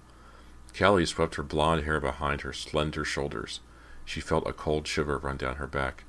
Callie 0.77 1.05
swept 1.05 1.35
her 1.35 1.43
blonde 1.43 1.83
hair 1.83 1.99
behind 1.99 2.41
her 2.41 2.53
slender 2.53 3.05
shoulders. 3.05 3.59
She 4.05 4.21
felt 4.21 4.47
a 4.47 4.53
cold 4.53 4.87
shiver 4.87 5.17
run 5.17 5.37
down 5.37 5.55
her 5.55 5.67
back. 5.67 6.03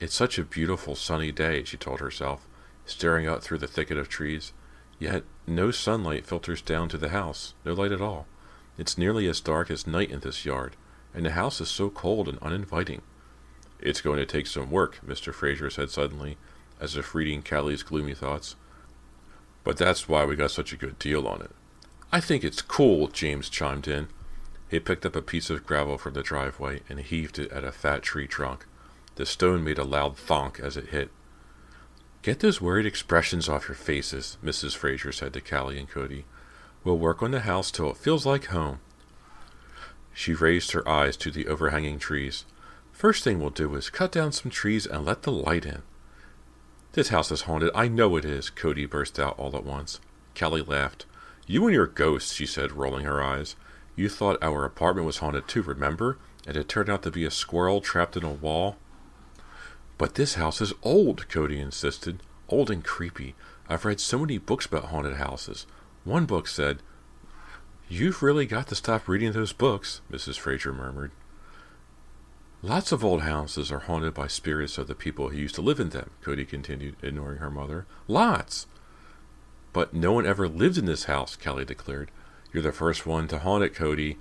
It's 0.00 0.14
such 0.14 0.38
a 0.38 0.44
beautiful 0.44 0.94
sunny 0.94 1.32
day, 1.32 1.64
she 1.64 1.76
told 1.76 2.00
herself, 2.00 2.46
staring 2.86 3.26
out 3.26 3.42
through 3.42 3.58
the 3.58 3.66
thicket 3.66 3.98
of 3.98 4.08
trees. 4.08 4.52
Yet 4.98 5.24
no 5.46 5.70
sunlight 5.70 6.26
filters 6.26 6.62
down 6.62 6.88
to 6.90 6.98
the 6.98 7.08
house, 7.08 7.54
no 7.64 7.72
light 7.72 7.92
at 7.92 8.00
all. 8.00 8.26
It's 8.76 8.98
nearly 8.98 9.26
as 9.26 9.40
dark 9.40 9.70
as 9.70 9.86
night 9.86 10.10
in 10.10 10.20
this 10.20 10.44
yard, 10.44 10.76
and 11.12 11.26
the 11.26 11.32
house 11.32 11.60
is 11.60 11.68
so 11.68 11.90
cold 11.90 12.28
and 12.28 12.38
uninviting. 12.38 13.02
It's 13.80 14.00
going 14.00 14.18
to 14.18 14.26
take 14.26 14.46
some 14.46 14.70
work, 14.70 15.00
Mr. 15.06 15.34
Fraser 15.34 15.70
said 15.70 15.90
suddenly, 15.90 16.36
as 16.80 16.96
if 16.96 17.14
reading 17.14 17.42
Callie's 17.42 17.82
gloomy 17.82 18.14
thoughts. 18.14 18.54
But 19.64 19.76
that's 19.76 20.08
why 20.08 20.24
we 20.24 20.36
got 20.36 20.52
such 20.52 20.72
a 20.72 20.76
good 20.76 20.98
deal 20.98 21.26
on 21.26 21.42
it. 21.42 21.50
I 22.12 22.20
think 22.20 22.44
it's 22.44 22.62
cool, 22.62 23.08
James 23.08 23.48
chimed 23.48 23.88
in. 23.88 24.08
He 24.70 24.78
picked 24.78 25.04
up 25.04 25.16
a 25.16 25.22
piece 25.22 25.50
of 25.50 25.66
gravel 25.66 25.98
from 25.98 26.14
the 26.14 26.22
driveway 26.22 26.82
and 26.88 27.00
heaved 27.00 27.38
it 27.38 27.50
at 27.50 27.64
a 27.64 27.72
fat 27.72 28.02
tree 28.02 28.26
trunk. 28.26 28.66
The 29.18 29.26
stone 29.26 29.64
made 29.64 29.78
a 29.78 29.84
loud 29.84 30.16
thonk 30.16 30.60
as 30.60 30.76
it 30.76 30.90
hit. 30.90 31.10
Get 32.22 32.38
those 32.38 32.60
worried 32.60 32.86
expressions 32.86 33.48
off 33.48 33.66
your 33.66 33.74
faces, 33.74 34.38
Mrs. 34.44 34.76
Fraser 34.76 35.10
said 35.10 35.32
to 35.32 35.40
Callie 35.40 35.76
and 35.76 35.88
Cody. 35.88 36.24
We'll 36.84 36.98
work 36.98 37.20
on 37.20 37.32
the 37.32 37.40
house 37.40 37.72
till 37.72 37.90
it 37.90 37.96
feels 37.96 38.24
like 38.24 38.44
home. 38.44 38.78
She 40.14 40.34
raised 40.34 40.70
her 40.70 40.88
eyes 40.88 41.16
to 41.16 41.32
the 41.32 41.48
overhanging 41.48 41.98
trees. 41.98 42.44
First 42.92 43.24
thing 43.24 43.40
we'll 43.40 43.50
do 43.50 43.74
is 43.74 43.90
cut 43.90 44.12
down 44.12 44.30
some 44.30 44.52
trees 44.52 44.86
and 44.86 45.04
let 45.04 45.24
the 45.24 45.32
light 45.32 45.66
in. 45.66 45.82
This 46.92 47.08
house 47.08 47.32
is 47.32 47.40
haunted. 47.40 47.72
I 47.74 47.88
know 47.88 48.14
it 48.14 48.24
is, 48.24 48.50
Cody 48.50 48.86
burst 48.86 49.18
out 49.18 49.36
all 49.36 49.56
at 49.56 49.64
once. 49.64 49.98
Callie 50.38 50.62
laughed. 50.62 51.06
You 51.44 51.66
and 51.66 51.74
your 51.74 51.88
ghosts, 51.88 52.34
she 52.34 52.46
said, 52.46 52.70
rolling 52.70 53.04
her 53.04 53.20
eyes. 53.20 53.56
You 53.96 54.08
thought 54.08 54.40
our 54.40 54.64
apartment 54.64 55.08
was 55.08 55.18
haunted 55.18 55.48
too, 55.48 55.62
remember? 55.62 56.18
And 56.46 56.56
it 56.56 56.68
turned 56.68 56.88
out 56.88 57.02
to 57.02 57.10
be 57.10 57.24
a 57.24 57.32
squirrel 57.32 57.80
trapped 57.80 58.16
in 58.16 58.22
a 58.22 58.30
wall. 58.30 58.76
But 59.98 60.14
this 60.14 60.34
house 60.34 60.60
is 60.60 60.72
old, 60.82 61.28
Cody 61.28 61.60
insisted. 61.60 62.22
Old 62.48 62.70
and 62.70 62.84
creepy. 62.84 63.34
I've 63.68 63.84
read 63.84 64.00
so 64.00 64.20
many 64.20 64.38
books 64.38 64.64
about 64.64 64.86
haunted 64.86 65.16
houses. 65.16 65.66
One 66.04 66.24
book 66.24 66.46
said, 66.46 66.78
You've 67.88 68.22
really 68.22 68.46
got 68.46 68.68
to 68.68 68.74
stop 68.74 69.08
reading 69.08 69.32
those 69.32 69.52
books, 69.52 70.00
Mrs. 70.10 70.38
Fraser 70.38 70.72
murmured. 70.72 71.10
Lots 72.62 72.92
of 72.92 73.04
old 73.04 73.22
houses 73.22 73.70
are 73.70 73.80
haunted 73.80 74.14
by 74.14 74.26
spirits 74.26 74.78
of 74.78 74.88
the 74.88 74.94
people 74.94 75.28
who 75.28 75.36
used 75.36 75.54
to 75.56 75.62
live 75.62 75.80
in 75.80 75.90
them, 75.90 76.10
Cody 76.22 76.44
continued, 76.44 76.96
ignoring 77.02 77.38
her 77.38 77.50
mother. 77.50 77.86
Lots! 78.06 78.66
But 79.72 79.94
no 79.94 80.12
one 80.12 80.26
ever 80.26 80.48
lived 80.48 80.78
in 80.78 80.86
this 80.86 81.04
house, 81.04 81.36
Callie 81.36 81.64
declared. 81.64 82.10
You're 82.52 82.62
the 82.62 82.72
first 82.72 83.06
one 83.06 83.28
to 83.28 83.38
haunt 83.38 83.64
it, 83.64 83.74
Cody. 83.74 84.18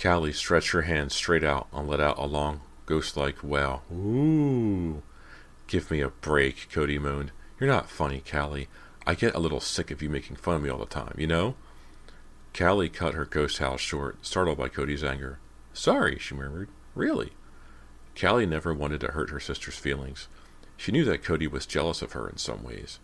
Callie 0.00 0.32
stretched 0.32 0.72
her 0.72 0.82
hand 0.82 1.12
straight 1.12 1.44
out 1.44 1.68
and 1.72 1.88
let 1.88 2.00
out 2.00 2.18
a 2.18 2.26
long, 2.26 2.62
Ghost 2.88 3.18
like, 3.18 3.44
wow. 3.44 3.82
Ooh. 3.92 5.02
Give 5.66 5.90
me 5.90 6.00
a 6.00 6.08
break, 6.08 6.70
Cody 6.72 6.98
moaned. 6.98 7.32
You're 7.60 7.68
not 7.68 7.90
funny, 7.90 8.22
Callie. 8.26 8.68
I 9.06 9.14
get 9.14 9.34
a 9.34 9.38
little 9.38 9.60
sick 9.60 9.90
of 9.90 10.00
you 10.00 10.08
making 10.08 10.36
fun 10.36 10.56
of 10.56 10.62
me 10.62 10.70
all 10.70 10.78
the 10.78 10.86
time, 10.86 11.14
you 11.18 11.26
know? 11.26 11.54
Callie 12.56 12.88
cut 12.88 13.12
her 13.12 13.26
ghost 13.26 13.58
howl 13.58 13.76
short, 13.76 14.24
startled 14.24 14.56
by 14.56 14.70
Cody's 14.70 15.04
anger. 15.04 15.38
Sorry, 15.74 16.18
she 16.18 16.34
murmured. 16.34 16.70
Really? 16.94 17.32
Callie 18.18 18.46
never 18.46 18.72
wanted 18.72 19.02
to 19.02 19.08
hurt 19.08 19.28
her 19.28 19.40
sister's 19.40 19.76
feelings. 19.76 20.26
She 20.78 20.90
knew 20.90 21.04
that 21.04 21.22
Cody 21.22 21.46
was 21.46 21.66
jealous 21.66 22.00
of 22.00 22.12
her 22.12 22.26
in 22.26 22.38
some 22.38 22.62
ways. 22.62 23.00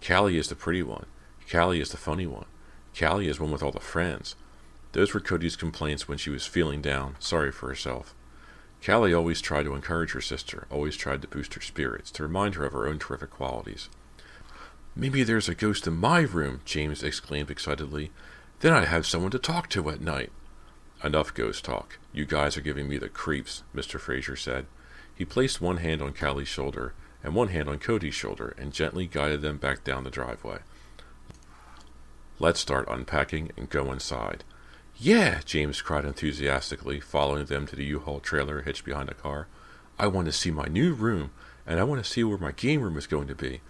Callie 0.00 0.38
is 0.38 0.46
the 0.46 0.54
pretty 0.54 0.84
one. 0.84 1.06
Callie 1.50 1.80
is 1.80 1.90
the 1.90 1.96
funny 1.96 2.28
one. 2.28 2.46
Callie 2.96 3.26
is 3.26 3.40
one 3.40 3.50
with 3.50 3.64
all 3.64 3.72
the 3.72 3.80
friends. 3.80 4.36
Those 4.92 5.12
were 5.12 5.18
Cody's 5.18 5.56
complaints 5.56 6.06
when 6.06 6.18
she 6.18 6.30
was 6.30 6.46
feeling 6.46 6.80
down, 6.80 7.16
sorry 7.18 7.50
for 7.50 7.66
herself. 7.66 8.14
Callie 8.84 9.14
always 9.14 9.40
tried 9.40 9.62
to 9.62 9.74
encourage 9.74 10.12
her 10.12 10.20
sister, 10.20 10.66
always 10.70 10.96
tried 10.96 11.22
to 11.22 11.28
boost 11.28 11.54
her 11.54 11.60
spirits, 11.60 12.10
to 12.10 12.22
remind 12.22 12.54
her 12.54 12.66
of 12.66 12.72
her 12.74 12.86
own 12.86 12.98
terrific 12.98 13.30
qualities. 13.30 13.88
Maybe 14.94 15.22
there's 15.22 15.48
a 15.48 15.54
ghost 15.54 15.86
in 15.86 15.96
my 15.96 16.20
room, 16.20 16.60
James 16.64 17.02
exclaimed 17.02 17.50
excitedly. 17.50 18.10
Then 18.60 18.74
I'd 18.74 18.88
have 18.88 19.06
someone 19.06 19.30
to 19.30 19.38
talk 19.38 19.70
to 19.70 19.88
at 19.90 20.00
night. 20.00 20.30
Enough 21.02 21.34
ghost 21.34 21.64
talk. 21.64 21.98
You 22.12 22.26
guys 22.26 22.56
are 22.56 22.62
giving 22.62 22.88
me 22.88 22.98
the 22.98 23.08
creeps, 23.08 23.62
Mr. 23.74 23.98
Fraser 23.98 24.36
said. 24.36 24.66
He 25.14 25.24
placed 25.24 25.60
one 25.60 25.78
hand 25.78 26.02
on 26.02 26.12
Callie's 26.12 26.48
shoulder 26.48 26.92
and 27.22 27.34
one 27.34 27.48
hand 27.48 27.68
on 27.68 27.78
Cody's 27.78 28.14
shoulder 28.14 28.54
and 28.58 28.72
gently 28.72 29.06
guided 29.06 29.40
them 29.40 29.56
back 29.56 29.82
down 29.82 30.04
the 30.04 30.10
driveway. 30.10 30.58
Let's 32.38 32.60
start 32.60 32.88
unpacking 32.88 33.50
and 33.56 33.70
go 33.70 33.90
inside. 33.92 34.44
Yeah, 34.96 35.40
James 35.44 35.82
cried 35.82 36.04
enthusiastically, 36.04 37.00
following 37.00 37.46
them 37.46 37.66
to 37.66 37.76
the 37.76 37.84
U-Haul 37.84 38.20
trailer 38.20 38.62
hitched 38.62 38.84
behind 38.84 39.08
a 39.08 39.14
car. 39.14 39.48
I 39.98 40.06
want 40.06 40.26
to 40.26 40.32
see 40.32 40.50
my 40.50 40.66
new 40.66 40.94
room, 40.94 41.32
and 41.66 41.80
I 41.80 41.84
want 41.84 42.02
to 42.02 42.08
see 42.08 42.22
where 42.22 42.38
my 42.38 42.52
game 42.52 42.80
room 42.80 42.96
is 42.96 43.08
going 43.08 43.26
to 43.26 43.34
be, 43.34 43.60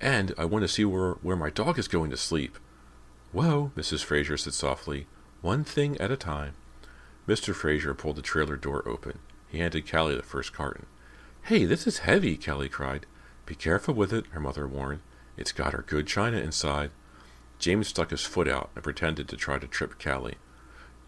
and 0.00 0.34
I 0.38 0.46
want 0.46 0.62
to 0.62 0.68
see 0.68 0.84
where, 0.84 1.12
where 1.22 1.36
my 1.36 1.50
dog 1.50 1.78
is 1.78 1.86
going 1.86 2.10
to 2.10 2.16
sleep. 2.16 2.58
Whoa, 3.32 3.72
Mrs. 3.76 4.02
Fraser 4.02 4.36
said 4.38 4.54
softly, 4.54 5.06
one 5.42 5.64
thing 5.64 5.98
at 5.98 6.10
a 6.10 6.16
time. 6.16 6.54
Mr. 7.28 7.54
Fraser 7.54 7.94
pulled 7.94 8.16
the 8.16 8.22
trailer 8.22 8.56
door 8.56 8.82
open. 8.88 9.18
He 9.48 9.58
handed 9.58 9.90
Callie 9.90 10.16
the 10.16 10.22
first 10.22 10.52
carton. 10.52 10.86
Hey, 11.44 11.64
this 11.66 11.86
is 11.86 11.98
heavy, 11.98 12.36
Callie 12.36 12.68
cried. 12.68 13.06
Be 13.44 13.54
careful 13.54 13.94
with 13.94 14.12
it, 14.12 14.26
her 14.30 14.40
mother 14.40 14.66
warned. 14.66 15.00
It's 15.36 15.52
got 15.52 15.72
her 15.72 15.84
good 15.86 16.06
china 16.06 16.38
inside. 16.38 16.90
James 17.58 17.88
stuck 17.88 18.10
his 18.10 18.24
foot 18.24 18.48
out 18.48 18.70
and 18.74 18.82
pretended 18.82 19.28
to 19.28 19.36
try 19.36 19.58
to 19.58 19.66
trip 19.66 20.02
Callie. 20.02 20.36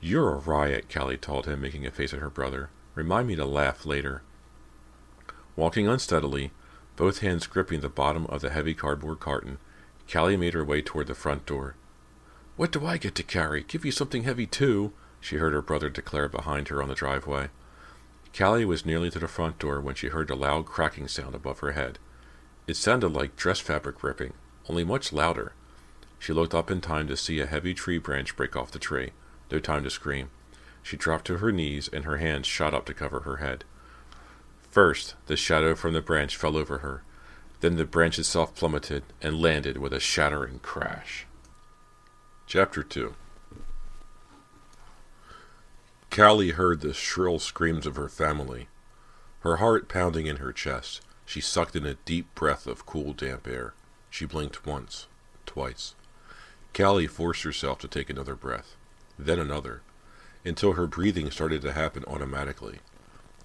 You're 0.05 0.31
a 0.31 0.39
riot, 0.39 0.93
Callie 0.93 1.17
told 1.17 1.47
him, 1.47 1.61
making 1.61 1.87
a 1.87 1.93
face 1.93 2.13
at 2.13 2.19
her 2.19 2.29
brother. 2.29 2.71
Remind 2.97 3.29
me 3.29 3.37
to 3.37 3.45
laugh 3.45 3.87
later. 3.87 4.23
Walking 5.55 5.87
unsteadily, 5.87 6.51
both 6.97 7.21
hands 7.21 7.47
gripping 7.47 7.83
the 7.83 7.89
bottom 7.89 8.27
of 8.27 8.41
the 8.41 8.51
heavy 8.51 8.75
cardboard 8.75 9.21
carton, 9.21 9.59
Callie 10.13 10.37
made 10.37 10.55
her 10.55 10.65
way 10.65 10.83
toward 10.83 11.07
the 11.07 11.15
front 11.15 11.47
door. 11.47 11.77
What 12.57 12.73
do 12.73 12.85
I 12.85 12.99
get 12.99 13.15
to 13.15 13.23
carry? 13.23 13.63
Give 13.63 13.85
you 13.85 13.93
something 13.93 14.25
heavy, 14.25 14.45
too, 14.45 14.93
she 15.21 15.37
heard 15.37 15.53
her 15.53 15.63
brother 15.63 15.89
declare 15.89 16.29
behind 16.29 16.67
her 16.67 16.83
on 16.83 16.89
the 16.89 16.97
driveway. 16.97 17.51
Callie 18.37 18.65
was 18.65 18.85
nearly 18.85 19.09
to 19.11 19.21
the 19.21 19.29
front 19.29 19.61
door 19.61 19.81
when 19.81 19.95
she 19.95 20.09
heard 20.09 20.31
a 20.31 20.35
loud 20.35 20.67
cracking 20.67 21.07
sound 21.07 21.37
above 21.37 21.61
her 21.61 21.73
head. 21.73 22.01
It 22.67 22.75
sounded 22.75 23.13
like 23.13 23.37
dress 23.37 23.61
fabric 23.61 24.03
ripping, 24.03 24.33
only 24.69 24.83
much 24.83 25.13
louder. 25.13 25.53
She 26.19 26.33
looked 26.33 26.55
up 26.55 26.73
in 26.73 26.81
time 26.81 27.07
to 27.07 27.17
see 27.17 27.39
a 27.39 27.47
heavy 27.47 27.73
tree 27.73 27.99
branch 27.99 28.35
break 28.35 28.57
off 28.57 28.73
the 28.73 28.81
tree. 28.81 29.13
No 29.53 29.59
time 29.59 29.85
to 29.85 29.91
scream. 29.91 30.31
She 30.83 30.97
dropped 30.97 31.27
to 31.27 31.37
her 31.37 31.53
knees 31.53 31.87
and 31.93 32.07
her 32.07 32.17
hands 32.17 32.47
shot 32.47 32.73
up 32.73 32.87
to 32.87 32.95
cover 32.95 33.21
her 33.21 33.37
head. 33.37 33.65
First, 34.71 35.15
the 35.27 35.37
shadow 35.37 35.75
from 35.75 35.93
the 35.93 36.01
branch 36.01 36.37
fell 36.37 36.57
over 36.57 36.79
her. 36.79 37.03
Then 37.61 37.77
the 37.77 37.85
branch 37.85 38.19
itself 38.19 38.55
plummeted 38.55 39.03
and 39.21 39.43
landed 39.43 39.77
with 39.77 39.93
a 39.93 40.01
shattering 40.01 40.59
crash. 40.61 41.27
Chapter 42.47 42.83
2 42.83 43.15
Callie 46.11 46.53
heard 46.53 46.81
the 46.81 46.95
shrill 46.95 47.39
screams 47.39 47.87
of 47.87 47.97
her 47.97 48.09
family. 48.09 48.69
Her 49.41 49.57
heart 49.59 49.87
pounding 49.87 50.27
in 50.27 50.37
her 50.37 50.53
chest, 50.53 51.03
she 51.27 51.43
sucked 51.43 51.77
in 51.77 51.85
a 51.85 51.95
deep 52.07 52.35
breath 52.35 52.67
of 52.67 52.87
cool, 52.87 53.13
damp 53.13 53.47
air. 53.47 53.75
She 54.09 54.25
blinked 54.25 54.65
once, 54.65 55.09
twice. 55.45 55.95
Callie 56.75 57.07
forced 57.07 57.43
herself 57.43 57.79
to 57.81 57.89
take 57.89 58.09
another 58.09 58.35
breath 58.35 58.77
then 59.19 59.39
another, 59.39 59.83
until 60.45 60.73
her 60.73 60.87
breathing 60.87 61.31
started 61.31 61.63
to 61.63 61.73
happen 61.73 62.05
automatically. 62.07 62.79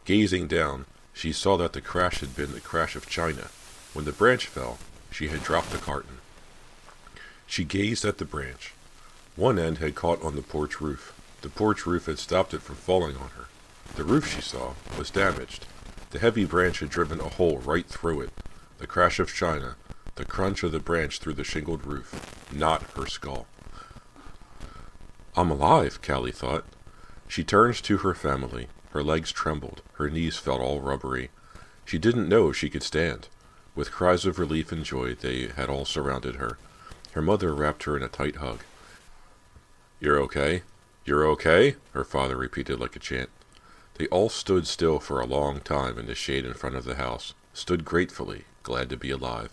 Gazing 0.05 0.47
down, 0.47 0.85
she 1.13 1.31
saw 1.31 1.57
that 1.57 1.73
the 1.73 1.81
crash 1.81 2.19
had 2.19 2.35
been 2.35 2.53
the 2.53 2.61
crash 2.61 2.95
of 2.95 3.09
China. 3.09 3.47
When 3.93 4.05
the 4.05 4.11
branch 4.11 4.47
fell, 4.47 4.77
she 5.11 5.27
had 5.27 5.43
dropped 5.43 5.71
the 5.71 5.77
carton. 5.77 6.19
She 7.45 7.63
gazed 7.63 8.05
at 8.05 8.17
the 8.17 8.25
branch. 8.25 8.73
One 9.35 9.57
end 9.57 9.77
had 9.77 9.95
caught 9.95 10.21
on 10.23 10.35
the 10.35 10.41
porch 10.41 10.81
roof. 10.81 11.13
The 11.41 11.49
porch 11.49 11.85
roof 11.85 12.05
had 12.07 12.19
stopped 12.19 12.53
it 12.53 12.61
from 12.61 12.75
falling 12.75 13.15
on 13.15 13.29
her. 13.29 13.45
The 13.95 14.03
roof, 14.03 14.33
she 14.33 14.41
saw, 14.41 14.73
was 14.97 15.09
damaged. 15.09 15.65
The 16.11 16.19
heavy 16.19 16.45
branch 16.45 16.79
had 16.79 16.89
driven 16.89 17.19
a 17.19 17.29
hole 17.29 17.59
right 17.59 17.85
through 17.85 18.21
it. 18.21 18.29
The 18.77 18.87
crash 18.87 19.19
of 19.19 19.33
China, 19.33 19.75
the 20.15 20.25
crunch 20.25 20.63
of 20.63 20.71
the 20.71 20.79
branch 20.79 21.19
through 21.19 21.33
the 21.33 21.43
shingled 21.43 21.85
roof, 21.85 22.51
not 22.51 22.83
her 22.95 23.07
skull. 23.07 23.47
I'm 25.37 25.51
alive, 25.51 26.01
Callie 26.01 26.31
thought. 26.31 26.65
She 27.27 27.43
turned 27.43 27.75
to 27.83 27.97
her 27.97 28.15
family. 28.15 28.69
Her 28.89 29.03
legs 29.03 29.31
trembled. 29.31 29.83
Her 29.93 30.09
knees 30.09 30.37
felt 30.37 30.61
all 30.61 30.81
rubbery. 30.81 31.29
She 31.85 31.99
didn't 31.99 32.27
know 32.27 32.49
if 32.49 32.57
she 32.57 32.71
could 32.71 32.81
stand. 32.81 33.27
With 33.75 33.91
cries 33.91 34.25
of 34.25 34.39
relief 34.39 34.71
and 34.71 34.83
joy, 34.83 35.13
they 35.13 35.49
had 35.49 35.69
all 35.69 35.85
surrounded 35.85 36.37
her. 36.37 36.57
Her 37.11 37.21
mother 37.21 37.53
wrapped 37.53 37.83
her 37.83 37.95
in 37.95 38.01
a 38.01 38.07
tight 38.07 38.37
hug. 38.37 38.61
You're 39.99 40.19
okay? 40.21 40.63
You're 41.05 41.27
okay? 41.27 41.75
Her 41.91 42.03
father 42.03 42.35
repeated 42.35 42.79
like 42.79 42.95
a 42.95 42.99
chant. 42.99 43.29
They 43.99 44.07
all 44.07 44.29
stood 44.29 44.65
still 44.65 44.99
for 44.99 45.19
a 45.19 45.27
long 45.27 45.59
time 45.59 45.99
in 45.99 46.07
the 46.07 46.15
shade 46.15 46.45
in 46.45 46.55
front 46.55 46.75
of 46.75 46.85
the 46.85 46.95
house, 46.95 47.35
stood 47.53 47.85
gratefully, 47.85 48.45
glad 48.63 48.89
to 48.89 48.97
be 48.97 49.11
alive. 49.11 49.51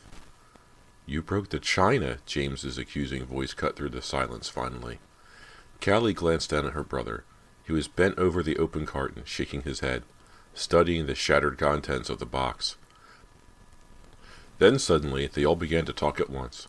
You 1.04 1.20
broke 1.20 1.50
the 1.50 1.58
china, 1.58 2.20
James's 2.24 2.78
accusing 2.78 3.26
voice 3.26 3.52
cut 3.52 3.76
through 3.76 3.90
the 3.90 4.00
silence 4.00 4.48
finally. 4.48 4.98
Callie 5.84 6.14
glanced 6.14 6.48
down 6.48 6.66
at 6.66 6.72
her 6.72 6.82
brother. 6.82 7.24
He 7.66 7.72
was 7.72 7.88
bent 7.88 8.18
over 8.18 8.42
the 8.42 8.56
open 8.56 8.86
carton, 8.86 9.22
shaking 9.26 9.62
his 9.62 9.80
head, 9.80 10.02
studying 10.54 11.06
the 11.06 11.14
shattered 11.14 11.58
contents 11.58 12.08
of 12.08 12.18
the 12.18 12.26
box. 12.26 12.76
Then 14.58 14.78
suddenly 14.78 15.26
they 15.26 15.44
all 15.44 15.56
began 15.56 15.84
to 15.84 15.92
talk 15.92 16.20
at 16.20 16.30
once. 16.30 16.68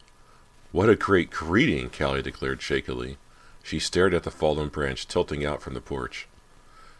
What 0.72 0.90
a 0.90 0.96
great 0.96 1.32
greeting, 1.32 1.90
Callie 1.90 2.22
declared 2.22 2.62
shakily. 2.62 3.18
She 3.64 3.80
stared 3.80 4.14
at 4.14 4.24
the 4.24 4.32
fallen 4.32 4.68
branch 4.68 5.08
tilting 5.08 5.46
out 5.46 5.62
from 5.62 5.76
the 5.76 5.82
porch. 5.82 6.28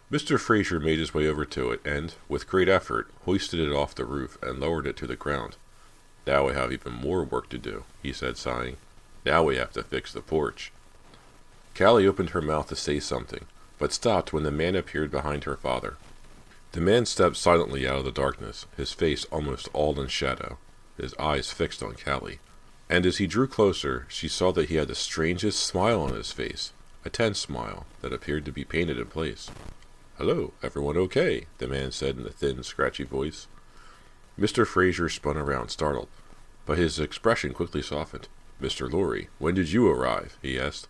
Mr. 0.10 0.40
Fraser 0.40 0.80
made 0.80 1.00
his 1.00 1.14
way 1.14 1.28
over 1.28 1.44
to 1.44 1.72
it 1.72 1.82
and, 1.84 2.14
with 2.30 2.48
great 2.48 2.70
effort, 2.70 3.10
hoisted 3.26 3.60
it 3.60 3.74
off 3.74 3.96
the 3.96 4.06
roof 4.06 4.38
and 4.42 4.60
lowered 4.60 4.88
it 4.88 4.96
to 4.98 5.08
the 5.08 5.16
ground. 5.16 5.58
Now 6.26 6.48
we 6.48 6.54
have 6.54 6.72
even 6.72 6.94
more 6.94 7.24
work 7.24 7.50
to 7.50 7.58
do, 7.58 7.84
he 8.02 8.14
said, 8.14 8.38
sighing. 8.38 8.78
Now 9.26 9.44
we 9.44 9.58
have 9.58 9.74
to 9.74 9.84
fix 9.84 10.14
the 10.14 10.22
porch. 10.22 10.72
Callie 11.78 12.08
opened 12.08 12.30
her 12.30 12.42
mouth 12.42 12.68
to 12.68 12.76
say 12.76 13.00
something, 13.00 13.46
but 13.78 13.92
stopped 13.92 14.32
when 14.32 14.44
the 14.44 14.52
man 14.52 14.76
appeared 14.76 15.12
behind 15.12 15.44
her 15.44 15.58
father. 15.58 15.98
The 16.72 16.80
man 16.80 17.06
stepped 17.06 17.36
silently 17.36 17.88
out 17.88 17.98
of 17.98 18.06
the 18.06 18.12
darkness, 18.12 18.66
his 18.78 18.94
face 18.94 19.26
almost 19.26 19.70
all 19.74 20.00
in 20.00 20.08
shadow, 20.08 20.58
his 20.98 21.14
eyes 21.16 21.52
fixed 21.52 21.84
on 21.84 21.96
Callie. 21.96 22.40
And 22.90 23.06
as 23.06 23.18
he 23.18 23.28
drew 23.28 23.48
closer, 23.48 24.06
she 24.10 24.28
saw 24.28 24.52
that 24.54 24.70
he 24.70 24.76
had 24.76 24.88
the 24.88 24.96
strangest 24.96 25.60
smile 25.66 26.02
on 26.02 26.14
his 26.14 26.32
face, 26.32 26.72
a 27.04 27.10
tense 27.10 27.40
smile 27.40 27.86
that 28.02 28.14
appeared 28.14 28.46
to 28.46 28.52
be 28.52 28.64
painted 28.64 28.98
in 28.98 29.08
place. 29.08 29.50
Hello, 30.18 30.54
everyone 30.64 30.96
okay? 30.98 31.48
the 31.58 31.68
man 31.68 31.92
said 31.92 32.18
in 32.18 32.26
a 32.26 32.30
thin, 32.30 32.64
scratchy 32.64 33.04
voice. 33.04 33.48
Mr. 34.40 34.66
Fraser 34.66 35.10
spun 35.10 35.36
around, 35.36 35.70
startled, 35.70 36.08
but 36.66 36.78
his 36.78 37.00
expression 37.00 37.54
quickly 37.54 37.82
softened. 37.82 38.30
Mr. 38.62 38.90
Lorry, 38.90 39.28
when 39.40 39.56
did 39.56 39.72
you 39.72 39.90
arrive? 39.90 40.38
he 40.42 40.58
asked. 40.58 40.88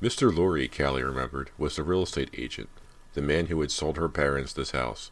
Mr. 0.00 0.34
Lorry, 0.34 0.68
Callie 0.68 1.02
remembered, 1.02 1.50
was 1.58 1.74
the 1.74 1.82
real 1.82 2.04
estate 2.04 2.30
agent, 2.32 2.68
the 3.14 3.22
man 3.22 3.46
who 3.46 3.60
had 3.60 3.72
sold 3.72 3.96
her 3.96 4.08
parents 4.08 4.52
this 4.52 4.70
house. 4.70 5.10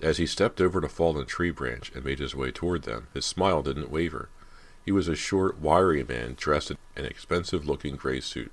As 0.00 0.16
he 0.16 0.26
stepped 0.26 0.60
over 0.60 0.80
the 0.80 0.88
fallen 0.88 1.26
tree 1.26 1.50
branch 1.50 1.92
and 1.94 2.04
made 2.04 2.18
his 2.18 2.34
way 2.34 2.50
toward 2.50 2.84
them, 2.84 3.08
his 3.12 3.26
smile 3.26 3.62
didn't 3.62 3.90
waver. 3.90 4.30
He 4.84 4.90
was 4.90 5.06
a 5.06 5.14
short, 5.14 5.58
wiry 5.58 6.02
man 6.02 6.34
dressed 6.38 6.70
in 6.70 6.78
an 6.96 7.04
expensive 7.04 7.66
looking 7.66 7.96
gray 7.96 8.20
suit. 8.20 8.50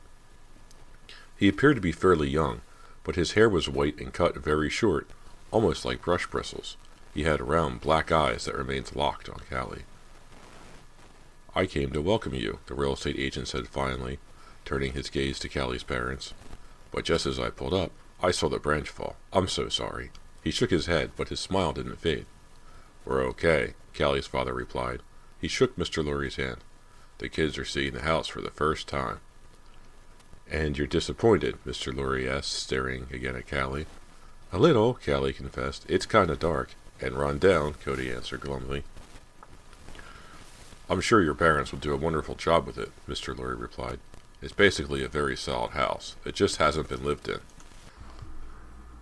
He 1.38 1.48
appeared 1.48 1.78
to 1.78 1.82
be 1.82 1.94
fairly 1.94 2.30
young, 2.30 2.60
but 3.06 3.16
his 3.16 3.32
hair 3.32 3.48
was 3.48 3.70
white 3.70 3.98
and 4.00 4.14
cut 4.14 4.36
very 4.36 4.70
short, 4.70 5.08
almost 5.50 5.86
like 5.86 6.02
brush 6.02 6.28
bristles. 6.28 6.76
He 7.14 7.24
had 7.24 7.40
round 7.42 7.80
black 7.80 8.12
eyes 8.12 8.46
that 8.46 8.56
remained 8.56 8.96
locked 8.96 9.30
on 9.30 9.42
Callie. 9.50 9.84
I 11.56 11.66
came 11.66 11.92
to 11.92 12.02
welcome 12.02 12.36
you, 12.36 12.60
the 12.68 12.76
real 12.76 12.94
estate 12.94 13.18
agent 13.18 13.48
said 13.48 13.68
finally, 13.70 14.20
turning 14.70 14.94
his 14.94 15.10
gaze 15.10 15.40
to 15.40 15.50
Callie's 15.50 15.82
parents. 15.82 16.32
But 16.92 17.04
just 17.04 17.26
as 17.26 17.40
I 17.40 17.50
pulled 17.50 17.74
up, 17.74 17.92
I 18.22 18.30
saw 18.30 18.50
the 18.50 18.60
branch 18.60 18.88
fall. 18.88 19.16
I'm 19.34 19.48
so 19.48 19.68
sorry. 19.68 20.12
He 20.44 20.52
shook 20.52 20.70
his 20.70 20.86
head, 20.86 21.10
but 21.18 21.30
his 21.30 21.40
smile 21.40 21.74
didn't 21.74 22.00
fade. 22.00 22.28
We're 23.04 23.24
okay, 23.30 23.74
Callie's 23.96 24.28
father 24.28 24.54
replied. 24.54 25.02
He 25.42 25.48
shook 25.48 25.76
Mr. 25.76 26.06
Lorry's 26.06 26.36
hand. 26.36 26.58
The 27.18 27.30
kids 27.30 27.58
are 27.58 27.66
seeing 27.66 27.94
the 27.94 28.02
house 28.02 28.28
for 28.28 28.42
the 28.42 28.52
first 28.52 28.88
time. 28.88 29.22
And 30.48 30.78
you're 30.78 30.86
disappointed, 30.86 31.58
Mr. 31.66 31.96
Lorry 31.96 32.30
asked, 32.30 32.54
staring 32.54 33.08
again 33.12 33.36
at 33.36 33.50
Callie. 33.50 33.88
A 34.54 34.60
little, 34.60 35.00
Callie 35.04 35.34
confessed. 35.34 35.84
It's 35.90 36.06
kind 36.06 36.30
of 36.30 36.38
dark. 36.38 36.76
And 37.02 37.16
run 37.16 37.40
down, 37.40 37.74
Cody 37.74 38.12
answered 38.12 38.42
glumly. 38.42 38.84
I'm 40.88 41.02
sure 41.02 41.24
your 41.24 41.34
parents 41.34 41.72
will 41.72 41.80
do 41.80 41.94
a 41.94 41.98
wonderful 41.98 42.36
job 42.36 42.68
with 42.68 42.78
it, 42.78 42.92
Mr. 43.08 43.36
Lorry 43.36 43.56
replied. 43.56 44.00
It's 44.42 44.54
basically 44.54 45.04
a 45.04 45.10
very 45.10 45.36
solid 45.36 45.72
house. 45.72 46.16
It 46.26 46.36
just 46.36 46.58
hasn't 46.58 46.88
been 46.88 47.04
lived 47.04 47.28
in. 47.28 47.40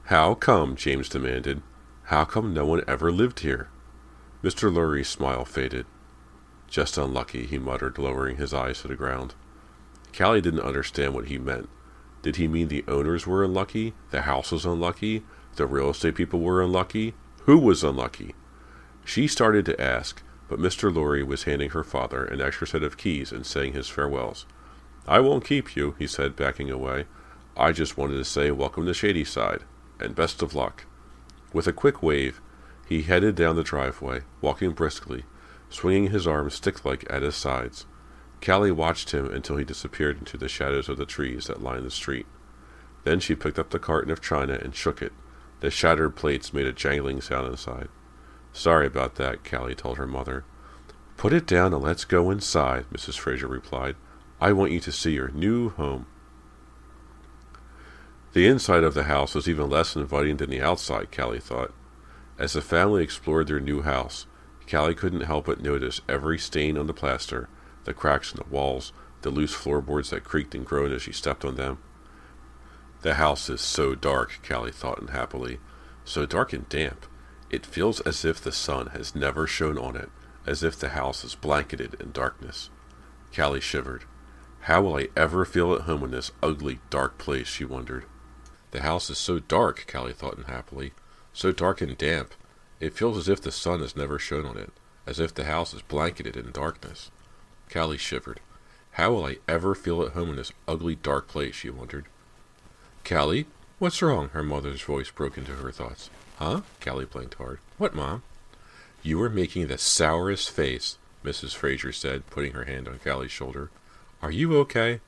How 0.05 0.33
come? 0.33 0.75
James 0.75 1.09
demanded. 1.09 1.61
How 2.05 2.25
come 2.25 2.53
no 2.53 2.65
one 2.65 2.81
ever 2.87 3.11
lived 3.11 3.41
here? 3.41 3.69
Mr. 4.43 4.73
Lorry's 4.73 5.09
smile 5.09 5.45
faded. 5.45 5.85
Just 6.67 6.97
unlucky, 6.97 7.45
he 7.45 7.57
muttered, 7.57 7.97
lowering 7.97 8.37
his 8.37 8.53
eyes 8.53 8.81
to 8.81 8.87
the 8.87 8.95
ground. 8.95 9.35
Callie 10.17 10.41
didn't 10.41 10.61
understand 10.61 11.13
what 11.13 11.27
he 11.27 11.37
meant. 11.37 11.69
Did 12.21 12.37
he 12.37 12.47
mean 12.47 12.67
the 12.67 12.85
owners 12.87 13.27
were 13.27 13.43
unlucky? 13.43 13.93
The 14.11 14.23
house 14.23 14.51
was 14.51 14.65
unlucky? 14.65 15.23
The 15.55 15.65
real 15.65 15.91
estate 15.91 16.15
people 16.15 16.39
were 16.39 16.61
unlucky? 16.61 17.13
Who 17.43 17.57
was 17.57 17.83
unlucky? 17.83 18.33
She 19.05 19.27
started 19.27 19.65
to 19.65 19.81
ask, 19.81 20.23
but 20.47 20.59
Mr. 20.59 20.93
Lorry 20.93 21.23
was 21.23 21.43
handing 21.43 21.69
her 21.71 21.83
father 21.83 22.25
an 22.25 22.41
extra 22.41 22.67
set 22.67 22.83
of 22.83 22.97
keys 22.97 23.31
and 23.31 23.45
saying 23.45 23.73
his 23.73 23.87
farewells. 23.87 24.45
I 25.07 25.21
won't 25.21 25.45
keep 25.45 25.75
you, 25.75 25.95
he 25.97 26.05
said, 26.05 26.35
backing 26.35 26.69
away. 26.69 27.05
I 27.55 27.71
just 27.71 27.97
wanted 27.97 28.17
to 28.17 28.25
say 28.25 28.51
welcome 28.51 28.85
to 28.85 28.93
Shadyside, 28.93 29.63
and 30.01 30.13
best 30.13 30.41
of 30.41 30.53
luck. 30.53 30.85
With 31.53 31.65
a 31.65 31.73
quick 31.73 32.03
wave, 32.03 32.41
he 32.87 33.03
headed 33.03 33.35
down 33.35 33.55
the 33.55 33.63
driveway, 33.63 34.21
walking 34.41 34.71
briskly, 34.71 35.23
swinging 35.69 36.11
his 36.11 36.27
arms 36.27 36.55
stick-like 36.55 37.05
at 37.09 37.21
his 37.21 37.35
sides. 37.35 37.85
Callie 38.45 38.71
watched 38.71 39.11
him 39.11 39.31
until 39.33 39.55
he 39.55 39.63
disappeared 39.63 40.19
into 40.19 40.37
the 40.37 40.49
shadows 40.49 40.89
of 40.89 40.97
the 40.97 41.05
trees 41.05 41.47
that 41.47 41.63
lined 41.63 41.85
the 41.85 41.91
street. 41.91 42.25
Then 43.05 43.21
she 43.21 43.33
picked 43.33 43.57
up 43.57 43.69
the 43.69 43.79
carton 43.79 44.11
of 44.11 44.21
china 44.21 44.59
and 44.61 44.75
shook 44.75 45.01
it. 45.01 45.13
The 45.61 45.71
shattered 45.71 46.17
plates 46.17 46.53
made 46.53 46.65
a 46.65 46.73
jangling 46.73 47.21
sound 47.21 47.47
inside. 47.47 47.87
Sorry 48.51 48.85
about 48.85 49.15
that, 49.15 49.49
Callie 49.49 49.73
told 49.73 49.97
her 49.97 50.05
mother. 50.05 50.43
Put 51.15 51.33
it 51.33 51.47
down 51.47 51.73
and 51.73 51.81
let's 51.81 52.05
go 52.05 52.29
inside, 52.29 52.85
Mrs. 52.91 53.17
Fraser 53.17 53.47
replied. 53.47 53.95
I 54.39 54.51
want 54.51 54.71
you 54.71 54.79
to 54.81 54.91
see 54.91 55.13
your 55.13 55.29
new 55.29 55.69
home. 55.69 56.05
The 58.33 58.45
inside 58.45 58.83
of 58.83 58.93
the 58.93 59.05
house 59.05 59.33
was 59.33 59.49
even 59.49 59.67
less 59.67 59.95
inviting 59.95 60.37
than 60.37 60.51
the 60.51 60.61
outside, 60.61 61.11
Callie 61.11 61.39
thought. 61.39 61.73
As 62.37 62.53
the 62.53 62.61
family 62.61 63.03
explored 63.03 63.47
their 63.47 63.59
new 63.59 63.81
house, 63.81 64.27
Callie 64.69 64.93
couldn't 64.93 65.21
help 65.21 65.47
but 65.47 65.59
notice 65.61 66.01
every 66.07 66.37
stain 66.37 66.77
on 66.77 66.85
the 66.85 66.93
plaster, 66.93 67.49
the 67.85 67.95
cracks 67.95 68.31
in 68.31 68.37
the 68.37 68.53
walls, 68.53 68.93
the 69.23 69.31
loose 69.31 69.55
floorboards 69.55 70.11
that 70.11 70.23
creaked 70.23 70.53
and 70.53 70.65
groaned 70.65 70.93
as 70.93 71.01
she 71.01 71.11
stepped 71.11 71.43
on 71.43 71.55
them. 71.55 71.79
The 73.01 73.15
house 73.15 73.49
is 73.49 73.61
so 73.61 73.95
dark, 73.95 74.39
Callie 74.47 74.71
thought 74.71 75.01
unhappily. 75.01 75.57
So 76.05 76.27
dark 76.27 76.53
and 76.53 76.69
damp. 76.69 77.07
It 77.49 77.65
feels 77.65 78.01
as 78.01 78.23
if 78.23 78.39
the 78.39 78.51
sun 78.51 78.87
has 78.87 79.15
never 79.15 79.47
shone 79.47 79.79
on 79.79 79.95
it, 79.95 80.09
as 80.45 80.61
if 80.61 80.77
the 80.77 80.89
house 80.89 81.23
is 81.23 81.33
blanketed 81.33 81.95
in 81.99 82.11
darkness. 82.11 82.69
Callie 83.35 83.61
shivered. 83.61 84.03
How 84.67 84.81
will 84.81 84.97
I 84.97 85.07
ever 85.15 85.45
feel 85.45 85.73
at 85.73 85.83
home 85.83 86.03
in 86.03 86.11
this 86.11 86.33
ugly, 86.43 86.79
dark 86.89 87.17
place, 87.17 87.47
she 87.47 87.63
wondered. 87.63 88.03
The 88.71 88.81
house 88.81 89.09
is 89.09 89.17
so 89.17 89.39
dark, 89.39 89.89
Callie 89.89 90.11
thought 90.11 90.37
unhappily. 90.37 90.91
So 91.31 91.53
dark 91.53 91.79
and 91.79 91.97
damp. 91.97 92.33
It 92.81 92.93
feels 92.93 93.17
as 93.17 93.29
if 93.29 93.39
the 93.39 93.53
sun 93.53 93.79
has 93.79 93.95
never 93.95 94.19
shone 94.19 94.45
on 94.45 94.57
it, 94.57 94.73
as 95.05 95.21
if 95.21 95.33
the 95.33 95.45
house 95.45 95.73
is 95.73 95.81
blanketed 95.83 96.35
in 96.35 96.51
darkness. 96.51 97.11
Callie 97.71 97.97
shivered. 97.97 98.41
How 98.91 99.13
will 99.13 99.23
I 99.23 99.37
ever 99.47 99.73
feel 99.73 100.03
at 100.03 100.11
home 100.11 100.31
in 100.31 100.35
this 100.35 100.51
ugly, 100.67 100.95
dark 100.95 101.29
place, 101.29 101.55
she 101.55 101.69
wondered. 101.69 102.03
Callie, 103.05 103.45
what's 103.79 104.01
wrong? 104.01 104.27
Her 104.33 104.43
mother's 104.43 104.81
voice 104.81 105.09
broke 105.09 105.37
into 105.37 105.53
her 105.53 105.71
thoughts. 105.71 106.09
Huh? 106.39 106.63
Callie 106.83 107.05
blinked 107.05 107.35
hard. 107.35 107.59
What, 107.77 107.95
Mom? 107.95 108.21
You 109.01 109.21
are 109.21 109.29
making 109.29 109.67
the 109.67 109.77
sourest 109.77 110.51
face, 110.51 110.97
Mrs. 111.23 111.55
Fraser 111.55 111.93
said, 111.93 112.29
putting 112.29 112.51
her 112.51 112.65
hand 112.65 112.89
on 112.89 112.99
Callie's 112.99 113.31
shoulder. 113.31 113.69
Are 114.21 114.31
you 114.31 114.57
okay? 114.57 114.99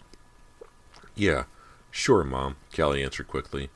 Yeah, 1.15 1.45
sure, 1.91 2.24
Mom, 2.24 2.58
Callie 2.76 3.04
answered 3.04 3.28
quickly. 3.28 3.69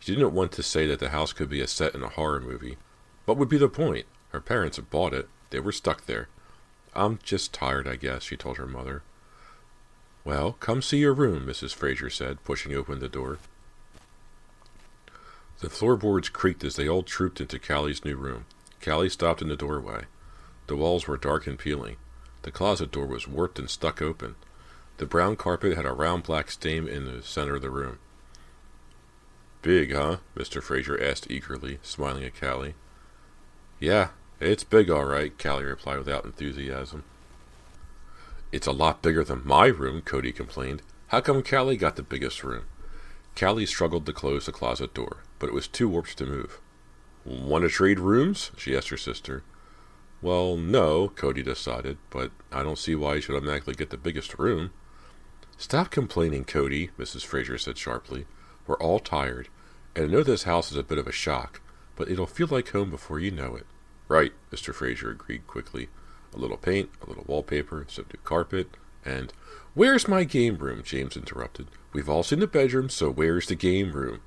She 0.00 0.14
didn't 0.14 0.34
want 0.34 0.52
to 0.52 0.62
say 0.62 0.86
that 0.86 1.00
the 1.00 1.10
house 1.10 1.32
could 1.32 1.48
be 1.48 1.60
a 1.60 1.66
set 1.66 1.94
in 1.94 2.02
a 2.02 2.08
horror 2.08 2.40
movie. 2.40 2.78
What 3.24 3.36
would 3.36 3.48
be 3.48 3.58
the 3.58 3.68
point? 3.68 4.06
Her 4.30 4.40
parents 4.40 4.76
had 4.76 4.90
bought 4.90 5.12
it. 5.12 5.28
They 5.50 5.60
were 5.60 5.72
stuck 5.72 6.06
there. 6.06 6.28
I'm 6.94 7.18
just 7.22 7.52
tired, 7.52 7.86
I 7.88 7.96
guess, 7.96 8.22
she 8.22 8.36
told 8.36 8.56
her 8.56 8.66
mother. 8.66 9.02
Well, 10.24 10.52
come 10.60 10.82
see 10.82 10.98
your 10.98 11.14
room, 11.14 11.46
Mrs. 11.46 11.74
Fraser 11.74 12.10
said, 12.10 12.44
pushing 12.44 12.74
open 12.74 13.00
the 13.00 13.08
door. 13.08 13.38
The 15.60 15.70
floorboards 15.70 16.28
creaked 16.28 16.62
as 16.64 16.76
they 16.76 16.88
all 16.88 17.02
trooped 17.02 17.40
into 17.40 17.58
Callie's 17.58 18.04
new 18.04 18.16
room. 18.16 18.46
Callie 18.84 19.08
stopped 19.08 19.42
in 19.42 19.48
the 19.48 19.56
doorway. 19.56 20.04
The 20.68 20.76
walls 20.76 21.08
were 21.08 21.16
dark 21.16 21.46
and 21.46 21.58
peeling. 21.58 21.96
The 22.42 22.52
closet 22.52 22.92
door 22.92 23.06
was 23.06 23.26
warped 23.26 23.58
and 23.58 23.68
stuck 23.68 24.00
open. 24.00 24.36
The 24.98 25.06
brown 25.06 25.36
carpet 25.36 25.76
had 25.76 25.86
a 25.86 25.92
round 25.92 26.24
black 26.24 26.50
stain 26.50 26.88
in 26.88 27.04
the 27.04 27.22
center 27.22 27.54
of 27.54 27.62
the 27.62 27.70
room. 27.70 27.98
Big, 29.62 29.94
huh? 29.94 30.18
Mr. 30.36 30.60
Fraser 30.60 31.00
asked 31.00 31.30
eagerly, 31.30 31.78
smiling 31.82 32.24
at 32.24 32.38
Callie. 32.38 32.74
Yeah, 33.78 34.08
it's 34.40 34.64
big, 34.64 34.90
all 34.90 35.04
right, 35.04 35.36
Callie 35.38 35.64
replied 35.64 35.98
without 35.98 36.24
enthusiasm. 36.24 37.04
It's 38.50 38.66
a 38.66 38.72
lot 38.72 39.00
bigger 39.00 39.22
than 39.22 39.46
my 39.46 39.66
room, 39.66 40.00
Cody 40.00 40.32
complained. 40.32 40.82
How 41.08 41.20
come 41.20 41.44
Callie 41.44 41.76
got 41.76 41.94
the 41.94 42.02
biggest 42.02 42.42
room? 42.42 42.64
Callie 43.38 43.66
struggled 43.66 44.04
to 44.06 44.12
close 44.12 44.46
the 44.46 44.52
closet 44.52 44.94
door, 44.94 45.18
but 45.38 45.48
it 45.48 45.54
was 45.54 45.68
too 45.68 45.88
warped 45.88 46.18
to 46.18 46.26
move. 46.26 46.60
Want 47.24 47.62
to 47.62 47.68
trade 47.68 48.00
rooms? 48.00 48.50
she 48.56 48.76
asked 48.76 48.88
her 48.88 48.96
sister. 48.96 49.44
Well, 50.20 50.56
no, 50.56 51.08
Cody 51.08 51.44
decided, 51.44 51.98
but 52.10 52.32
I 52.50 52.64
don't 52.64 52.78
see 52.78 52.96
why 52.96 53.16
you 53.16 53.20
should 53.20 53.36
automatically 53.36 53.74
get 53.74 53.90
the 53.90 53.96
biggest 53.96 54.36
room. 54.38 54.72
Stop 55.60 55.90
complaining, 55.90 56.44
Cody, 56.44 56.90
Mrs. 56.96 57.26
Fraser 57.26 57.58
said 57.58 57.76
sharply. 57.76 58.26
We're 58.64 58.76
all 58.76 59.00
tired, 59.00 59.48
and 59.96 60.04
I 60.04 60.08
know 60.08 60.22
this 60.22 60.44
house 60.44 60.70
is 60.70 60.78
a 60.78 60.84
bit 60.84 60.98
of 60.98 61.08
a 61.08 61.12
shock, 61.12 61.60
but 61.96 62.08
it'll 62.08 62.28
feel 62.28 62.46
like 62.48 62.68
home 62.68 62.90
before 62.90 63.18
you 63.18 63.32
know 63.32 63.56
it. 63.56 63.66
Right, 64.06 64.32
Mr. 64.52 64.72
Fraser 64.72 65.10
agreed 65.10 65.48
quickly. 65.48 65.88
A 66.32 66.38
little 66.38 66.56
paint, 66.56 66.90
a 67.02 67.08
little 67.08 67.24
wallpaper, 67.26 67.84
some 67.88 68.04
new 68.14 68.20
carpet, 68.22 68.76
and 69.04 69.32
Where's 69.74 70.06
my 70.06 70.22
game 70.22 70.58
room? 70.58 70.82
James 70.84 71.16
interrupted. 71.16 71.66
We've 71.92 72.08
all 72.08 72.22
seen 72.22 72.38
the 72.38 72.46
bedroom, 72.46 72.88
so 72.88 73.10
where's 73.10 73.48
the 73.48 73.56
game 73.56 73.92
room? 73.92 74.20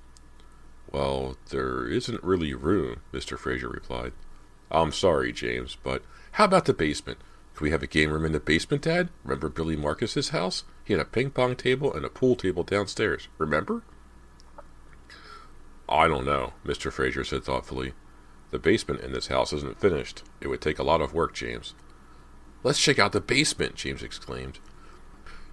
Well, 0.92 1.38
there 1.50 1.88
isn't 1.88 2.24
really 2.24 2.54
room, 2.54 3.02
Mr. 3.14 3.38
Fraser 3.38 3.70
replied. 3.70 4.12
I'm 4.70 4.92
sorry, 4.92 5.32
James, 5.32 5.78
but 5.82 6.04
how 6.34 6.44
about 6.46 6.66
the 6.66 6.74
basement? 6.74 7.20
We 7.62 7.70
have 7.70 7.84
a 7.84 7.88
game 7.88 8.10
room 8.10 8.26
in 8.26 8.32
the 8.32 8.40
basement, 8.40 8.82
Dad? 8.82 9.10
Remember 9.24 9.48
Billy 9.48 9.76
Marcus's 9.76 10.30
house? 10.30 10.64
He 10.84 10.94
had 10.94 11.00
a 11.00 11.06
ping 11.06 11.30
pong 11.30 11.56
table 11.56 11.94
and 11.94 12.04
a 12.04 12.10
pool 12.10 12.36
table 12.36 12.64
downstairs. 12.64 13.28
Remember? 13.38 13.84
I 15.88 16.08
don't 16.08 16.26
know, 16.26 16.54
Mr. 16.66 16.92
Fraser 16.92 17.24
said 17.24 17.44
thoughtfully. 17.44 17.94
The 18.50 18.58
basement 18.58 19.02
in 19.02 19.14
this 19.14 19.28
house 19.28 19.54
isn't 19.54 19.80
finished. 19.80 20.24
It 20.42 20.48
would 20.48 20.60
take 20.60 20.80
a 20.80 20.84
lot 20.84 21.02
of 21.02 21.14
work, 21.14 21.36
James. 21.36 21.76
Let's 22.64 22.82
check 22.82 22.98
out 22.98 23.12
the 23.12 23.22
basement, 23.22 23.76
James 23.76 24.02
exclaimed. 24.02 24.58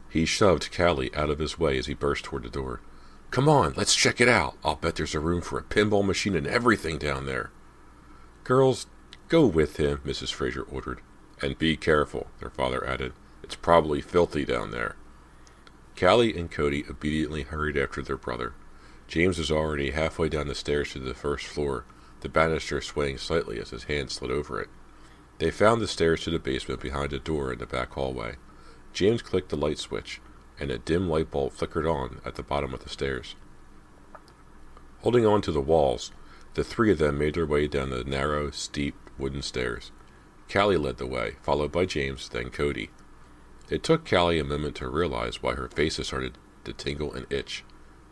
He 0.09 0.25
shoved 0.25 0.75
Callie 0.75 1.15
out 1.15 1.29
of 1.29 1.39
his 1.39 1.59
way 1.59 1.77
as 1.77 1.87
he 1.87 1.95
burst 1.95 2.25
toward 2.25 2.43
the 2.43 2.49
door. 2.49 2.81
Come 3.31 3.51
on, 3.51 3.75
let's 3.77 3.95
check 3.95 4.19
it 4.19 4.29
out. 4.29 4.57
I'll 4.65 4.77
bet 4.77 4.97
there's 4.97 5.15
a 5.15 5.21
room 5.21 5.43
for 5.43 5.59
a 5.59 5.63
pinball 5.63 6.07
machine 6.07 6.35
and 6.35 6.47
everything 6.47 6.97
down 6.97 7.27
there. 7.27 7.51
Girls, 8.45 8.87
go 9.29 9.45
with 9.45 9.77
him, 9.77 10.01
Mrs. 10.07 10.33
Fraser 10.33 10.63
ordered. 10.63 11.03
And 11.41 11.59
be 11.59 11.77
careful, 11.77 12.27
their 12.41 12.51
father 12.51 12.87
added. 12.87 13.13
It's 13.43 13.55
probably 13.55 14.01
filthy 14.01 14.45
down 14.45 14.71
there. 14.71 14.97
Callie 15.99 16.37
and 16.37 16.51
Cody 16.51 16.85
obediently 16.89 17.43
hurried 17.43 17.77
after 17.77 18.03
their 18.03 18.17
brother. 18.17 18.55
James 19.07 19.39
was 19.39 19.51
already 19.51 19.91
halfway 19.91 20.29
down 20.29 20.49
the 20.49 20.55
stairs 20.55 20.93
to 20.93 20.99
the 20.99 21.15
first 21.15 21.47
floor, 21.47 21.85
the 22.21 22.29
banister 22.29 22.81
swaying 22.81 23.19
slightly 23.19 23.61
as 23.61 23.71
his 23.71 23.85
hand 23.85 24.11
slid 24.11 24.31
over 24.31 24.61
it. 24.61 24.69
They 25.39 25.51
found 25.51 25.81
the 25.81 25.89
stairs 25.89 26.25
to 26.25 26.31
the 26.31 26.39
basement 26.39 26.81
behind 26.81 27.13
a 27.13 27.19
door 27.19 27.53
in 27.53 27.59
the 27.59 27.67
back 27.67 27.93
hallway. 27.93 28.37
James 28.93 29.23
clicked 29.23 29.51
the 29.51 29.57
light 29.57 29.79
switch, 29.79 30.21
and 30.59 30.71
a 30.71 30.79
dim 30.79 31.09
light 31.09 31.31
bulb 31.31 31.53
flickered 31.53 31.87
on 31.87 32.21
at 32.25 32.35
the 32.35 32.43
bottom 32.43 32.75
of 32.75 32.83
the 32.83 32.89
stairs. 32.89 33.37
Holding 35.01 35.25
on 35.25 35.41
to 35.43 35.53
the 35.53 35.61
walls, 35.61 36.11
the 36.55 36.65
three 36.65 36.91
of 36.91 36.99
them 36.99 37.19
made 37.19 37.35
their 37.35 37.47
way 37.47 37.69
down 37.69 37.91
the 37.91 38.03
narrow, 38.03 38.51
steep 38.51 38.97
wooden 39.17 39.43
stairs. 39.43 39.93
Callie 40.51 40.79
led 40.79 40.97
the 40.97 41.07
way, 41.07 41.37
followed 41.43 41.73
by 41.73 41.85
James, 41.85 42.29
then 42.29 42.51
Cody. 42.51 42.91
It 43.69 43.83
took 43.83 44.09
Callie 44.09 44.39
a 44.39 44.45
moment 44.45 44.77
to 44.77 44.89
realize 44.89 45.43
why 45.43 45.55
her 45.55 45.69
face 45.69 45.99
had 45.99 46.07
started 46.07 46.39
to 46.65 46.73
tingle 46.73 47.13
and 47.13 47.27
itch. 47.31 47.65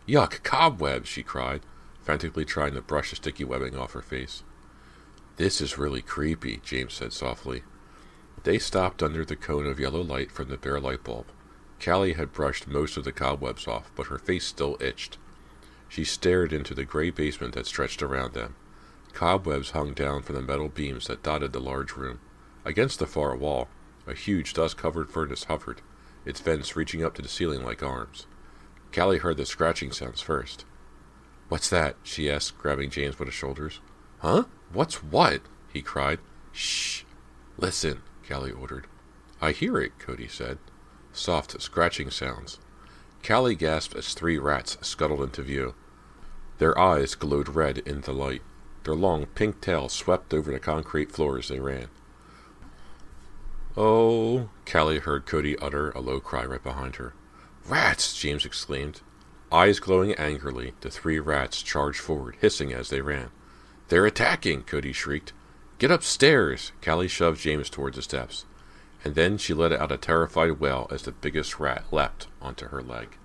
Yuck, 0.07 0.43
cobwebs, 0.43 1.09
she 1.09 1.23
cried, 1.23 1.63
frantically 2.03 2.45
trying 2.45 2.75
to 2.75 2.83
brush 2.83 3.11
the 3.11 3.17
sticky 3.17 3.45
webbing 3.45 3.77
off 3.77 3.93
her 3.93 4.03
face. 4.03 4.43
This 5.37 5.61
is 5.61 5.79
really 5.79 6.03
creepy, 6.03 6.61
James 6.63 6.95
said 6.95 7.13
softly. 7.13 7.63
They 8.45 8.59
stopped 8.59 9.03
under 9.03 9.25
the 9.25 9.35
cone 9.35 9.67
of 9.67 9.81
yellow 9.81 10.03
light 10.03 10.31
from 10.31 10.49
the 10.49 10.57
bare 10.57 10.79
light 10.79 11.03
bulb. 11.03 11.27
Callie 11.83 12.15
had 12.15 12.33
brushed 12.33 12.69
most 12.69 12.97
of 12.97 13.05
the 13.05 13.13
cobwebs 13.13 13.67
off, 13.67 13.91
but 13.97 14.07
her 14.07 14.19
face 14.19 14.45
still 14.45 14.77
itched. 14.81 15.19
She 15.89 16.05
stared 16.05 16.53
into 16.53 16.75
the 16.75 16.85
gray 16.85 17.11
basement 17.11 17.55
that 17.55 17.67
stretched 17.67 18.03
around 18.03 18.35
them. 18.35 18.57
Cobwebs 19.13 19.71
hung 19.71 19.95
down 19.95 20.23
from 20.23 20.37
the 20.37 20.43
metal 20.43 20.69
beams 20.69 21.07
that 21.07 21.23
dotted 21.23 21.53
the 21.53 21.61
large 21.61 21.97
room. 21.97 22.21
Against 22.67 22.99
the 22.99 23.07
far 23.07 23.37
wall, 23.37 23.69
a 24.09 24.13
huge 24.13 24.53
dust-covered 24.53 25.09
furnace 25.09 25.45
hovered, 25.45 25.83
its 26.25 26.41
vents 26.41 26.75
reaching 26.75 27.05
up 27.05 27.15
to 27.15 27.23
the 27.23 27.29
ceiling 27.29 27.63
like 27.63 27.81
arms. 27.81 28.27
Callie 28.93 29.19
heard 29.19 29.37
the 29.37 29.47
scratching 29.47 29.93
sounds 29.93 30.21
first. 30.21 30.65
What's 31.49 31.71
that? 31.71 31.95
she 32.03 32.29
asked, 32.29 32.59
grabbing 32.59 32.91
James 32.91 33.15
by 33.15 33.25
the 33.25 33.31
shoulders. 33.31 33.79
Huh? 34.19 34.47
What's 34.73 35.01
what? 35.01 35.43
he 35.73 35.81
cried. 35.81 36.19
Shh! 36.51 37.05
Listen, 37.57 38.03
Callie 38.29 38.51
ordered. 38.51 38.89
I 39.41 39.53
hear 39.53 39.79
it, 39.79 40.01
Cody 40.01 40.27
said. 40.27 40.59
Soft 41.13 41.61
scratching 41.63 42.11
sounds. 42.11 42.59
Callie 43.25 43.55
gasped 43.55 43.95
as 43.95 44.13
three 44.13 44.39
rats 44.39 44.77
scuttled 44.81 45.23
into 45.23 45.43
view. 45.43 45.77
Their 46.59 46.77
eyes 46.77 47.15
glowed 47.15 47.51
red 47.51 47.79
in 47.79 48.01
the 48.01 48.13
light. 48.13 48.43
Their 48.83 48.97
long 48.97 49.27
pink 49.27 49.61
tails 49.61 49.93
swept 49.93 50.35
over 50.35 50.51
the 50.51 50.59
concrete 50.59 51.13
floor 51.13 51.39
as 51.39 51.47
they 51.47 51.61
ran. 51.61 51.91
Oh, 53.77 54.49
Callie 54.65 55.01
heard 55.01 55.27
Cody 55.27 55.59
utter 55.59 55.91
a 55.91 56.01
low 56.01 56.19
cry 56.19 56.47
right 56.47 56.63
behind 56.63 56.97
her. 56.97 57.13
Rats! 57.67 58.17
James 58.19 58.47
exclaimed. 58.47 59.03
Eyes 59.53 59.81
glowing 59.81 60.15
angrily, 60.15 60.73
the 60.81 60.91
three 60.91 61.19
rats 61.19 61.61
charged 61.61 62.01
forward, 62.01 62.37
hissing 62.41 62.73
as 62.73 62.89
they 62.89 63.03
ran. 63.03 63.31
They're 63.89 64.07
attacking! 64.07 64.63
Cody 64.63 64.93
shrieked. 64.93 65.33
Get 65.79 65.91
upstairs! 65.91 66.73
Callie 66.83 67.07
shoved 67.07 67.41
James 67.41 67.69
towards 67.69 67.97
the 67.97 68.03
steps, 68.03 68.47
and 69.05 69.15
then 69.15 69.37
she 69.37 69.53
let 69.53 69.73
out 69.73 69.93
a 69.93 69.99
terrified 69.99 70.59
wail 70.59 70.87
as 70.91 71.03
the 71.03 71.13
biggest 71.13 71.61
rat 71.61 71.85
leapt 71.93 72.29
onto 72.41 72.69
her 72.69 72.83
leg. 72.83 73.19